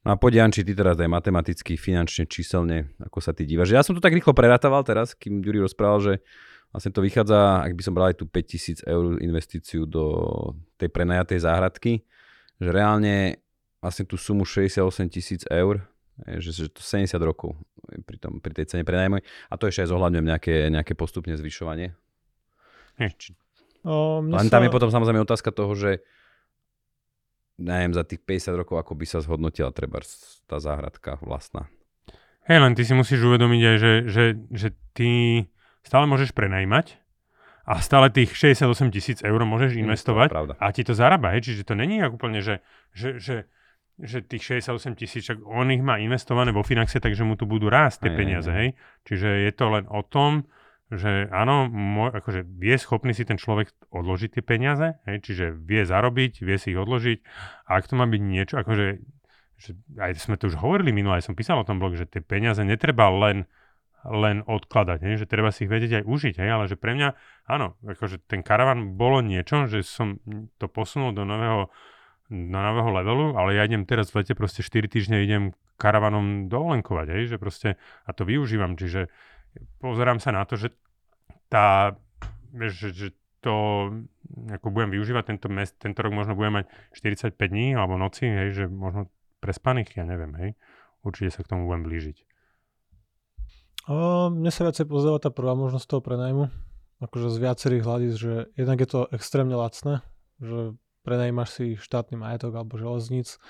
No 0.06 0.08
a 0.14 0.16
poď 0.16 0.44
Janči, 0.44 0.62
ty 0.62 0.72
teraz 0.78 0.94
aj 1.00 1.10
matematicky, 1.10 1.74
finančne, 1.74 2.30
číselne, 2.30 2.94
ako 3.02 3.18
sa 3.18 3.34
ty 3.34 3.42
dívaš. 3.48 3.74
Ja 3.74 3.82
som 3.82 3.98
to 3.98 4.04
tak 4.04 4.14
rýchlo 4.14 4.30
preratoval 4.30 4.86
teraz, 4.86 5.16
kým 5.16 5.42
Ďuri 5.42 5.64
rozprával, 5.64 5.98
že 6.00 6.12
vlastne 6.70 6.92
to 6.92 7.00
vychádza, 7.02 7.64
ak 7.64 7.72
by 7.74 7.82
som 7.82 7.92
bral 7.96 8.12
aj 8.12 8.16
tú 8.20 8.24
5000 8.28 8.84
eur 8.84 9.18
investíciu 9.18 9.88
do 9.88 10.04
tej 10.76 10.92
prenajatej 10.92 11.42
záhradky, 11.42 12.06
že 12.58 12.68
reálne 12.70 13.38
vlastne 13.78 14.04
tú 14.04 14.18
sumu 14.18 14.42
68 14.42 15.06
tisíc 15.10 15.42
eur, 15.46 15.86
že, 16.18 16.50
že 16.50 16.66
to 16.70 16.82
70 16.82 17.14
rokov 17.22 17.54
pri, 18.04 18.18
tom, 18.18 18.42
pri 18.42 18.52
tej 18.54 18.74
cene 18.74 18.82
prenajmoj. 18.82 19.22
A 19.22 19.54
to 19.54 19.70
ešte 19.70 19.86
aj 19.86 19.90
zohľadňujem 19.94 20.26
nejaké, 20.26 20.54
nejaké 20.68 20.92
postupne 20.98 21.38
zvyšovanie. 21.38 21.94
Hm. 22.98 23.12
Či, 23.14 23.30
o, 23.86 24.18
len 24.26 24.50
tam 24.50 24.62
sa... 24.62 24.66
je 24.66 24.74
potom 24.74 24.90
samozrejme 24.90 25.22
otázka 25.22 25.54
toho, 25.54 25.70
že 25.78 26.02
neviem, 27.58 27.94
za 27.94 28.02
tých 28.06 28.22
50 28.22 28.54
rokov, 28.58 28.76
ako 28.82 28.92
by 28.98 29.06
sa 29.06 29.18
zhodnotila 29.22 29.70
treba 29.74 30.02
tá 30.46 30.58
záhradka 30.62 31.18
vlastná. 31.22 31.66
Hej, 32.46 32.64
len 32.64 32.72
ty 32.72 32.82
si 32.86 32.94
musíš 32.96 33.20
uvedomiť 33.22 33.62
aj, 33.62 33.76
že, 33.76 33.92
že, 34.08 34.24
že 34.50 34.68
ty 34.96 35.10
stále 35.84 36.08
môžeš 36.08 36.32
prenajímať 36.32 36.96
a 37.68 37.84
stále 37.84 38.08
tých 38.08 38.32
68 38.32 38.88
tisíc 38.88 39.18
eur 39.20 39.36
môžeš 39.44 39.76
mm, 39.76 39.80
investovať 39.84 40.28
a 40.56 40.66
ti 40.72 40.88
to 40.88 40.96
zarába. 40.96 41.36
Hej? 41.36 41.52
Čiže 41.52 41.68
to 41.68 41.74
není 41.76 42.00
úplne, 42.00 42.40
že, 42.40 42.64
že, 42.96 43.20
že, 43.20 43.36
že 44.00 44.24
tých 44.24 44.64
68 44.64 44.96
tisíc, 44.96 45.28
on 45.44 45.68
ich 45.68 45.84
má 45.84 46.00
investované 46.00 46.48
vo 46.48 46.64
Finaxe, 46.64 46.96
takže 46.96 47.28
mu 47.28 47.36
tu 47.36 47.44
budú 47.44 47.68
rásť 47.68 48.08
tie 48.08 48.10
aj, 48.10 48.16
peniaze. 48.16 48.48
Aj, 48.48 48.56
aj. 48.56 48.60
Hej? 48.64 48.68
Čiže 49.04 49.28
je 49.44 49.52
to 49.52 49.64
len 49.68 49.84
o 49.92 50.00
tom, 50.00 50.48
že 50.88 51.28
áno, 51.28 51.68
môj, 51.68 52.16
akože 52.16 52.48
vie 52.48 52.72
schopný 52.80 53.12
si 53.12 53.28
ten 53.28 53.36
človek 53.36 53.76
odložiť 53.92 54.40
tie 54.40 54.42
peniaze, 54.42 54.96
hej? 55.04 55.20
čiže 55.20 55.52
vie 55.52 55.84
zarobiť, 55.84 56.40
vie 56.40 56.56
si 56.56 56.72
ich 56.72 56.80
odložiť. 56.80 57.18
A 57.68 57.76
ak 57.76 57.84
to 57.84 58.00
má 58.00 58.08
byť 58.08 58.22
niečo, 58.24 58.56
akože 58.56 59.04
že 59.58 59.74
aj 59.98 60.14
sme 60.22 60.38
to 60.38 60.46
už 60.46 60.56
hovorili 60.62 60.94
minule, 60.94 61.18
aj 61.18 61.26
som 61.26 61.34
písal 61.34 61.58
o 61.58 61.66
tom 61.66 61.82
blog, 61.82 61.98
že 61.98 62.06
tie 62.06 62.22
peniaze 62.22 62.62
netreba 62.62 63.10
len 63.10 63.44
len 64.08 64.40
odkladať, 64.48 64.98
hej? 65.04 65.14
že 65.24 65.26
treba 65.28 65.52
si 65.52 65.68
ich 65.68 65.72
vedieť 65.72 66.02
aj 66.02 66.04
užiť, 66.08 66.34
hej? 66.40 66.50
ale 66.50 66.64
že 66.66 66.80
pre 66.80 66.96
mňa, 66.96 67.08
áno, 67.46 67.76
akože 67.84 68.24
ten 68.24 68.40
karavan 68.40 68.96
bolo 68.96 69.20
niečo, 69.20 69.68
že 69.68 69.84
som 69.84 70.16
to 70.56 70.66
posunul 70.66 71.12
do 71.12 71.28
nového, 71.28 71.68
do 72.32 72.58
nového 72.58 72.90
levelu, 72.90 73.26
ale 73.36 73.60
ja 73.60 73.68
idem 73.68 73.84
teraz 73.84 74.10
v 74.10 74.24
lete 74.24 74.32
proste 74.32 74.64
4 74.64 74.88
týždne 74.88 75.20
idem 75.20 75.52
karavanom 75.76 76.48
dovolenkovať, 76.48 77.06
hej? 77.12 77.22
že 77.30 77.36
proste 77.36 77.68
a 78.08 78.10
to 78.16 78.24
využívam, 78.24 78.74
čiže 78.74 79.12
pozerám 79.78 80.18
sa 80.18 80.32
na 80.32 80.48
to, 80.48 80.56
že 80.56 80.72
tá, 81.52 81.96
že, 82.56 82.90
že 82.90 83.08
to 83.40 83.88
ako 84.50 84.74
budem 84.74 84.90
využívať 84.92 85.24
tento, 85.34 85.48
mes, 85.48 85.70
tento 85.78 86.02
rok 86.02 86.12
možno 86.12 86.34
budem 86.34 86.62
mať 86.62 86.66
45 86.92 87.38
dní 87.38 87.78
alebo 87.78 87.94
noci, 87.94 88.26
hej, 88.26 88.48
že 88.52 88.64
možno 88.66 89.08
prespaných, 89.38 89.94
ja 89.94 90.04
neviem, 90.04 90.34
hej. 90.36 90.50
Určite 91.06 91.38
sa 91.38 91.40
k 91.46 91.50
tomu 91.54 91.70
budem 91.70 91.86
blížiť. 91.86 92.27
Mne 93.88 94.52
sa 94.52 94.68
viacej 94.68 94.84
pozdáva 94.84 95.16
tá 95.16 95.32
prvá 95.32 95.56
možnosť 95.56 95.86
toho 95.88 96.02
prenajmu. 96.04 96.52
Akože 97.00 97.32
z 97.32 97.38
viacerých 97.40 97.86
hľadíc, 97.86 98.14
že 98.20 98.32
jednak 98.58 98.84
je 98.84 98.88
to 98.90 99.00
extrémne 99.14 99.56
lacné, 99.56 100.04
že 100.42 100.76
prenajímaš 101.06 101.48
si 101.56 101.66
štátny 101.78 102.20
majetok 102.20 102.52
alebo 102.58 102.76
železníc. 102.76 103.40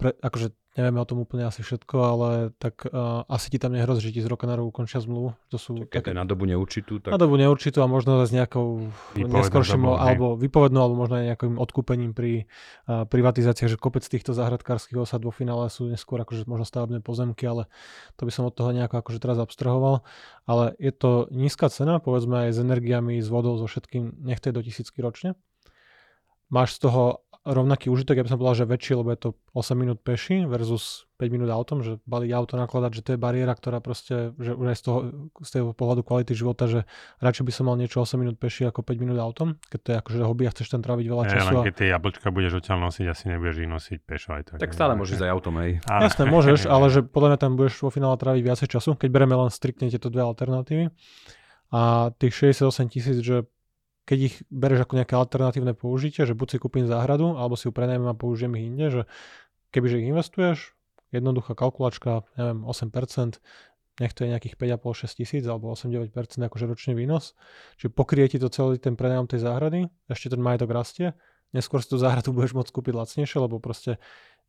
Pre, 0.00 0.16
akože 0.16 0.56
nevieme 0.72 0.98
o 1.00 1.06
tom 1.08 1.20
úplne 1.20 1.44
asi 1.44 1.60
všetko, 1.60 1.96
ale 2.00 2.30
tak 2.56 2.88
uh, 2.88 3.28
asi 3.28 3.52
ti 3.52 3.58
tam 3.60 3.76
nehrozí, 3.76 4.08
že 4.08 4.12
ti 4.16 4.20
z 4.24 4.28
roka 4.28 4.48
na 4.48 4.56
rok 4.56 4.72
ukončia 4.72 5.04
zmluvu. 5.04 5.36
To 5.52 5.56
sú 5.60 5.84
Keď 5.84 5.92
také, 5.92 6.12
na 6.16 6.24
dobu 6.24 6.48
neurčitú. 6.48 7.00
Tak... 7.04 7.12
Na 7.12 7.20
dobu 7.20 7.36
neurčitú 7.36 7.84
a 7.84 7.88
možno 7.88 8.24
s 8.24 8.32
nejakou 8.32 8.88
neskôrším, 9.12 9.84
alebo 9.92 10.32
vypovednou, 10.40 10.80
alebo 10.80 10.96
možno 10.96 11.20
aj 11.20 11.24
nejakým 11.36 11.54
odkúpením 11.60 12.16
pri 12.16 12.48
uh, 12.88 13.04
privatizáciách, 13.04 13.76
že 13.76 13.76
kopec 13.76 14.04
týchto 14.04 14.32
záhradkárskych 14.32 14.96
osad 14.96 15.20
vo 15.20 15.32
finále 15.32 15.68
sú 15.68 15.92
neskôr 15.92 16.24
akože 16.24 16.48
možno 16.48 16.64
stavebné 16.64 17.04
pozemky, 17.04 17.44
ale 17.44 17.68
to 18.16 18.24
by 18.24 18.32
som 18.32 18.48
od 18.48 18.56
toho 18.56 18.72
nejako 18.72 19.04
akože 19.04 19.20
teraz 19.20 19.36
abstrahoval. 19.36 20.04
Ale 20.48 20.72
je 20.80 20.92
to 20.96 21.28
nízka 21.28 21.68
cena, 21.68 22.00
povedzme 22.00 22.48
aj 22.48 22.56
s 22.56 22.58
energiami, 22.64 23.20
s 23.20 23.28
vodou, 23.28 23.60
so 23.60 23.68
všetkým, 23.68 24.24
nech 24.24 24.40
to 24.40 24.48
je 24.48 24.56
do 24.56 24.62
tisícky 24.64 25.04
ročne. 25.04 25.36
Máš 26.52 26.76
z 26.76 26.88
toho 26.88 27.24
rovnaký 27.42 27.90
užitok, 27.90 28.22
ja 28.22 28.24
by 28.24 28.30
som 28.30 28.38
povedal, 28.38 28.62
že 28.62 28.70
väčší, 28.70 28.92
lebo 28.94 29.10
je 29.10 29.18
to 29.18 29.28
8 29.50 29.74
minút 29.74 29.98
peši 29.98 30.46
versus 30.46 31.10
5 31.18 31.26
minút 31.34 31.50
autom, 31.50 31.82
že 31.82 31.98
baliť 32.06 32.30
auto 32.38 32.54
nakladať, 32.54 32.90
že 32.94 33.02
to 33.02 33.10
je 33.14 33.18
bariéra, 33.18 33.50
ktorá 33.58 33.82
proste, 33.82 34.30
že 34.38 34.54
už 34.54 34.66
aj 34.70 34.76
z 34.78 34.82
toho, 34.86 34.98
z 35.42 35.48
toho 35.50 35.74
pohľadu 35.74 36.06
kvality 36.06 36.38
života, 36.38 36.70
že 36.70 36.86
radšej 37.18 37.42
by 37.42 37.52
som 37.52 37.64
mal 37.66 37.74
niečo 37.74 37.98
8 37.98 38.14
minút 38.14 38.38
peši 38.38 38.70
ako 38.70 38.86
5 38.86 39.02
minút 39.02 39.18
autom, 39.18 39.58
keď 39.66 39.80
to 39.82 39.88
je 39.90 39.96
akože 39.98 40.16
hobby 40.22 40.44
a 40.46 40.54
chceš 40.54 40.70
tam 40.70 40.86
tráviť 40.86 41.06
veľa 41.10 41.24
času. 41.26 41.42
Ja, 41.42 41.50
len 41.50 41.66
keď 41.66 41.74
tie 41.74 41.88
jablčka 41.90 42.28
budeš 42.30 42.52
odtiaľ 42.62 42.78
nosiť, 42.86 43.06
asi 43.10 43.24
nebudeš 43.26 43.56
ich 43.58 43.70
nosiť 43.70 43.98
pešo 44.06 44.30
aj 44.38 44.42
tak. 44.54 44.56
Tak 44.62 44.70
stále 44.70 44.94
môžeš 44.94 45.18
aj 45.26 45.30
autom, 45.34 45.54
aj. 45.58 45.70
Jasné, 45.82 46.22
môžeš, 46.30 46.70
ale 46.70 46.86
že 46.94 47.02
podľa 47.02 47.34
mňa 47.34 47.38
tam 47.42 47.58
budeš 47.58 47.74
vo 47.82 47.90
finále 47.90 48.14
tráviť 48.22 48.42
viacej 48.46 48.68
času, 48.70 48.94
keď 48.94 49.08
bereme 49.10 49.34
len 49.34 49.50
striktne 49.50 49.90
tieto 49.90 50.06
dve 50.14 50.22
alternatívy. 50.22 50.94
A 51.72 52.12
tých 52.20 52.54
68 52.54 52.92
tisíc, 52.92 53.18
že 53.24 53.48
keď 54.02 54.18
ich 54.18 54.36
bereš 54.50 54.86
ako 54.86 54.98
nejaké 54.98 55.14
alternatívne 55.14 55.72
použitie, 55.78 56.26
že 56.26 56.34
buď 56.34 56.48
si 56.50 56.58
kúpim 56.58 56.86
záhradu, 56.90 57.38
alebo 57.38 57.54
si 57.54 57.70
ju 57.70 57.72
prenajmem 57.72 58.10
a 58.10 58.18
použijem 58.18 58.52
ich 58.58 58.66
inde, 58.66 58.86
že 58.90 59.02
kebyže 59.70 60.02
ich 60.02 60.10
investuješ, 60.10 60.74
jednoduchá 61.14 61.54
kalkulačka, 61.54 62.26
neviem, 62.34 62.66
8%, 62.66 63.38
nech 64.00 64.12
to 64.16 64.24
je 64.24 64.32
nejakých 64.32 64.56
5,5-6 64.56 65.20
tisíc 65.20 65.44
alebo 65.44 65.70
8-9% 65.70 66.10
akože 66.48 66.64
ročný 66.64 66.96
výnos. 66.96 67.36
Čiže 67.76 67.92
pokrie 67.92 68.24
ti 68.26 68.40
to 68.40 68.48
celý 68.48 68.80
ten 68.80 68.96
prenajom 68.96 69.28
tej 69.28 69.44
záhrady, 69.44 69.80
ešte 70.08 70.32
ten 70.32 70.40
majetok 70.40 70.72
rastie, 70.72 71.12
neskôr 71.52 71.84
si 71.84 71.92
tú 71.92 72.00
záhradu 72.00 72.32
budeš 72.36 72.56
môcť 72.56 72.72
kúpiť 72.72 72.94
lacnejšie, 72.96 73.38
lebo 73.38 73.60
proste 73.60 74.00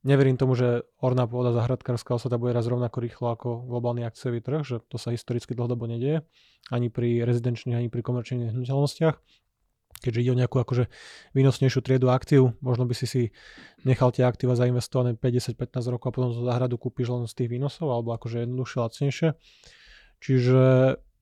neverím 0.08 0.40
tomu, 0.40 0.56
že 0.56 0.88
orná 1.04 1.28
pôda 1.28 1.52
záhradkárska 1.52 2.16
osada 2.16 2.40
bude 2.40 2.56
raz 2.56 2.68
rovnako 2.68 2.98
rýchlo 3.04 3.28
ako 3.36 3.68
globálny 3.68 4.08
akciový 4.08 4.40
trh, 4.40 4.64
že 4.64 4.76
to 4.88 4.96
sa 4.96 5.12
historicky 5.12 5.52
dlhodobo 5.56 5.88
nedieje, 5.88 6.24
ani 6.72 6.88
pri 6.88 7.28
rezidenčných, 7.28 7.76
ani 7.76 7.88
pri 7.92 8.02
komerčných 8.02 8.52
nehnuteľnostiach 8.52 9.43
keďže 10.04 10.20
ide 10.20 10.32
o 10.36 10.40
nejakú 10.44 10.60
akože 10.60 10.92
výnosnejšiu 11.32 11.80
triedu 11.80 12.12
aktív, 12.12 12.60
možno 12.60 12.84
by 12.84 12.92
si 12.92 13.08
si 13.08 13.22
nechal 13.88 14.12
tie 14.12 14.28
aktíva 14.28 14.60
zainvestované 14.60 15.16
50-15 15.16 15.94
rokov 15.96 16.12
a 16.12 16.16
potom 16.20 16.30
tú 16.36 16.44
záhradu 16.44 16.76
kúpiš 16.76 17.08
len 17.08 17.24
z 17.24 17.34
tých 17.40 17.50
výnosov, 17.56 17.88
alebo 17.88 18.12
akože 18.12 18.44
jednoduchšie, 18.44 18.78
lacnejšie. 18.84 19.30
Čiže 20.20 20.60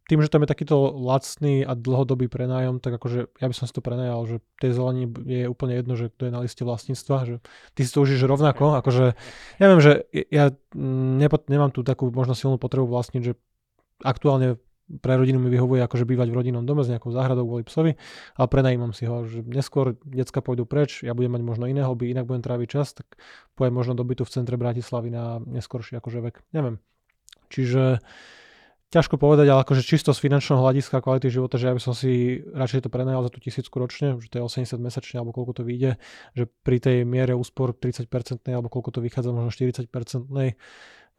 tým, 0.10 0.20
že 0.20 0.28
tam 0.28 0.44
je 0.44 0.52
takýto 0.52 0.76
lacný 0.91 1.63
a 1.63 1.72
dlhodobý 1.72 2.28
prenájom, 2.28 2.84
tak 2.84 3.00
akože 3.00 3.32
ja 3.38 3.48
by 3.48 3.56
som 3.56 3.63
si 3.63 3.72
to 3.72 3.80
prenajal, 3.80 4.28
že 4.28 4.44
tej 4.60 4.76
zelení 4.76 5.08
je 5.08 5.48
úplne 5.48 5.80
jedno, 5.80 5.96
že 5.96 6.12
kto 6.12 6.28
je 6.28 6.36
na 6.36 6.44
liste 6.44 6.67
vlastníctva, 6.67 7.17
že 7.24 7.36
ty 7.78 7.88
si 7.88 7.96
to 7.96 8.04
užíš 8.04 8.28
rovnako, 8.28 8.76
akože 8.82 9.15
ja 9.62 9.65
viem, 9.72 9.80
že 9.80 10.04
ja 10.12 10.52
nepo, 11.22 11.39
nemám 11.48 11.72
tu 11.72 11.86
takú 11.86 12.12
možno 12.12 12.36
silnú 12.36 12.60
potrebu 12.60 12.91
vlastniť, 12.91 13.22
že 13.24 13.39
aktuálne 14.04 14.60
pre 14.99 15.15
rodinu 15.15 15.39
mi 15.39 15.47
vyhovuje 15.47 15.80
akože 15.88 16.04
bývať 16.04 16.27
v 16.27 16.36
rodinnom 16.36 16.67
dome 16.67 16.84
s 16.84 16.91
nejakou 16.91 17.15
záhradou 17.15 17.47
kvôli 17.47 17.63
psovi, 17.63 17.95
ale 18.36 18.47
prenajímam 18.51 18.91
si 18.91 19.08
ho, 19.08 19.23
že 19.23 19.39
neskôr 19.47 19.95
decka 20.04 20.43
pôjdu 20.43 20.67
preč, 20.67 21.06
ja 21.06 21.15
budem 21.15 21.32
mať 21.32 21.43
možno 21.47 21.65
iné 21.71 21.88
hobby, 21.88 22.12
inak 22.12 22.27
budem 22.27 22.43
tráviť 22.43 22.67
čas, 22.67 22.91
tak 22.91 23.08
pojem 23.56 23.71
možno 23.71 23.95
do 23.95 24.04
bytu 24.04 24.27
v 24.27 24.34
centre 24.34 24.60
Bratislavy 24.60 25.08
na 25.13 25.39
neskôrší 25.39 25.95
akože 25.95 26.19
vek, 26.19 26.36
neviem. 26.51 26.84
Čiže 27.47 28.04
ťažko 28.91 29.15
povedať, 29.15 29.47
ale 29.47 29.63
akože 29.63 29.88
čisto 29.88 30.12
z 30.12 30.19
finančného 30.19 30.60
hľadiska 30.60 30.99
kvality 30.99 31.32
života, 31.32 31.56
že 31.56 31.71
ja 31.71 31.73
by 31.75 31.82
som 31.82 31.95
si 31.95 32.43
radšej 32.51 32.86
to 32.86 32.89
prenajal 32.91 33.23
za 33.23 33.32
tú 33.32 33.39
tisícku 33.39 33.71
ročne, 33.80 34.19
že 34.19 34.27
to 34.27 34.43
je 34.43 34.43
80 34.43 34.75
mesačne 34.84 35.23
alebo 35.23 35.32
koľko 35.32 35.63
to 35.63 35.63
vyjde, 35.63 35.95
že 36.36 36.43
pri 36.67 36.77
tej 36.84 36.97
miere 37.08 37.32
úspor 37.32 37.71
30% 37.71 38.12
alebo 38.51 38.67
koľko 38.67 38.91
to 38.91 38.99
vychádza, 38.99 39.32
možno 39.32 39.47
40% 39.47 39.88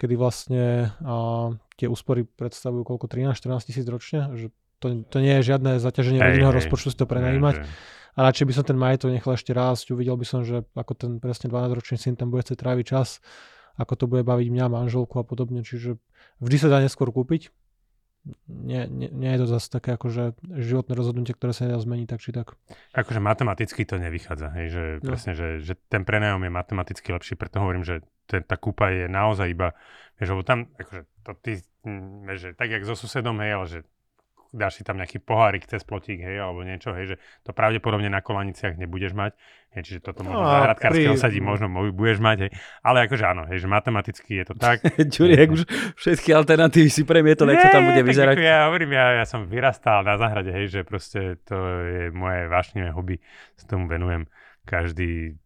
kedy 0.02 0.18
vlastne 0.18 0.90
a, 0.98 1.54
tie 1.78 1.86
úspory 1.86 2.26
predstavujú 2.26 2.82
koľko 2.82 3.06
13-14 3.06 3.70
tisíc 3.70 3.86
ročne, 3.86 4.34
že 4.34 4.50
to, 4.82 5.06
to 5.06 5.22
nie 5.22 5.38
je 5.38 5.54
žiadne 5.54 5.78
zaťaženie 5.78 6.18
hey, 6.18 6.26
rodinného 6.34 6.50
hey, 6.50 6.58
rozpočtu 6.58 6.90
si 6.90 6.98
to 6.98 7.06
prenajímať. 7.06 7.62
A 8.12 8.28
radšej 8.28 8.44
by 8.50 8.52
som 8.52 8.64
ten 8.66 8.76
majetok 8.76 9.14
nechal 9.14 9.38
ešte 9.38 9.54
rásť, 9.54 9.94
uvidel 9.94 10.18
by 10.18 10.26
som, 10.26 10.42
že 10.42 10.66
ako 10.74 10.92
ten 10.98 11.10
presne 11.22 11.48
12-ročný 11.48 11.96
syn 11.96 12.18
tam 12.18 12.28
bude 12.34 12.44
chcieť 12.44 12.58
tráviť 12.58 12.84
čas, 12.84 13.22
ako 13.78 13.92
to 13.94 14.04
bude 14.10 14.26
baviť 14.26 14.52
mňa, 14.52 14.66
manželku 14.68 15.16
a 15.16 15.24
podobne. 15.24 15.64
Čiže 15.64 15.96
vždy 16.42 16.56
sa 16.58 16.68
dá 16.68 16.82
neskôr 16.82 17.08
kúpiť, 17.08 17.54
nie, 18.46 18.86
nie, 18.86 19.10
nie 19.10 19.30
je 19.34 19.38
to 19.42 19.46
zase 19.50 19.66
také 19.66 19.98
akože 19.98 20.38
životné 20.46 20.94
rozhodnutie, 20.94 21.34
ktoré 21.34 21.50
sa 21.50 21.66
nedá 21.66 21.82
zmeniť 21.82 22.06
tak 22.06 22.20
či 22.22 22.30
tak. 22.30 22.54
Akože 22.94 23.18
matematicky 23.18 23.82
to 23.82 23.98
nevychádza, 23.98 24.48
hej, 24.54 24.66
že 24.70 24.82
no. 25.02 25.06
presne, 25.10 25.32
že, 25.34 25.58
že 25.58 25.74
ten 25.90 26.06
prenajom 26.06 26.38
je 26.46 26.52
matematicky 26.54 27.10
lepší, 27.10 27.34
preto 27.34 27.58
hovorím, 27.58 27.82
že 27.82 28.06
ten, 28.26 28.42
tá 28.46 28.56
kúpa 28.56 28.90
je 28.92 29.06
naozaj 29.11 29.48
iba, 29.50 29.74
vieš, 30.16 30.35
lebo 30.37 30.42
tam, 30.46 30.70
akože 30.78 31.02
to 31.22 31.32
ty, 31.42 31.52
vieš, 32.26 32.38
že 32.38 32.50
tak 32.54 32.68
jak 32.70 32.82
so 32.87 32.94
susedom, 32.94 33.38
hej, 33.42 33.52
ale 33.54 33.66
že 33.66 33.78
dáš 34.52 34.78
si 34.78 34.82
tam 34.85 35.00
nejaký 35.00 35.16
pohárik 35.24 35.64
cez 35.64 35.80
plotík, 35.80 36.20
hej, 36.20 36.37
alebo 36.37 36.61
niečo, 36.61 36.92
hej, 36.92 37.16
že 37.16 37.16
to 37.40 37.56
pravdepodobne 37.56 38.12
na 38.12 38.20
kolaniciach 38.20 38.76
nebudeš 38.76 39.16
mať, 39.16 39.32
hej, 39.72 39.82
čiže 39.88 40.00
toto 40.04 40.28
možno 40.28 40.44
no, 40.44 40.52
záhradkárske 40.52 41.08
pri... 41.08 41.16
osadí 41.16 41.40
možno 41.40 41.72
budeš 41.96 42.20
mať, 42.20 42.37
hej, 42.46 42.50
ale 42.85 43.08
akože 43.08 43.24
áno, 43.24 43.42
hej, 43.48 43.64
že 43.64 43.68
matematicky 43.72 44.44
je 44.44 44.52
to 44.52 44.54
tak. 44.61 44.85
Ďuriek 45.16 45.48
už 45.56 45.62
všetky 45.96 46.37
alternatívy 46.37 46.92
si 46.92 47.02
premietol, 47.08 47.48
ako 47.48 47.66
tam 47.72 47.88
bude 47.88 48.04
vyzerať. 48.04 48.37
Ja 48.44 48.68
hovorím, 48.68 48.92
ja, 48.92 49.24
ja 49.24 49.26
som 49.26 49.48
vyrastal 49.48 50.04
na 50.04 50.20
záhrade, 50.20 50.52
hej, 50.52 50.68
že 50.68 50.80
proste 50.85 51.40
to 51.48 51.56
je 51.88 52.02
moje 52.12 52.44
vášnivé 52.52 52.92
hobby, 52.92 53.24
sa 53.56 53.64
tomu 53.64 53.88
venujem 53.88 54.28
každý 54.68 55.40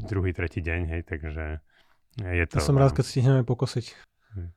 druhý, 0.00 0.32
tretí 0.32 0.64
deň, 0.64 0.80
hej, 0.96 1.02
takže 1.04 1.60
je 2.18 2.44
to... 2.50 2.58
Ja 2.58 2.62
som 2.64 2.74
rád, 2.74 2.96
keď 2.96 3.04
stihneme 3.06 3.42
pokosiť. 3.46 3.94
Hm. 4.34 4.50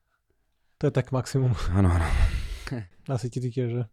To 0.80 0.84
je 0.90 0.94
tak 0.94 1.14
maximum. 1.14 1.54
Áno, 1.76 1.94
áno. 1.94 2.08
Asi 3.14 3.30
ti 3.30 3.44
tiež, 3.44 3.70
že? 3.70 3.84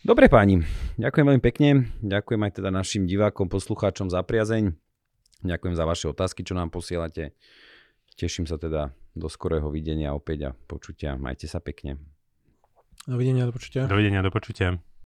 Dobre 0.00 0.32
páni, 0.32 0.64
ďakujem 0.96 1.26
veľmi 1.28 1.44
pekne. 1.44 1.92
Ďakujem 2.00 2.40
aj 2.40 2.52
teda 2.56 2.72
našim 2.72 3.04
divákom, 3.04 3.52
poslucháčom 3.52 4.08
za 4.08 4.24
priazeň. 4.24 4.72
Ďakujem 5.44 5.74
za 5.76 5.84
vaše 5.84 6.08
otázky, 6.08 6.40
čo 6.40 6.56
nám 6.56 6.72
posielate. 6.72 7.36
Teším 8.16 8.48
sa 8.48 8.56
teda 8.56 8.96
do 9.12 9.28
skorého 9.28 9.68
videnia 9.68 10.16
opäť 10.16 10.38
a 10.48 10.56
počutia. 10.56 11.20
Majte 11.20 11.48
sa 11.52 11.60
pekne. 11.60 12.00
Dovidenia, 13.04 13.44
do 13.44 13.52
počutia. 13.52 13.88
Dovidenia, 13.88 14.24
do 14.24 14.32
počutia. 14.32 14.80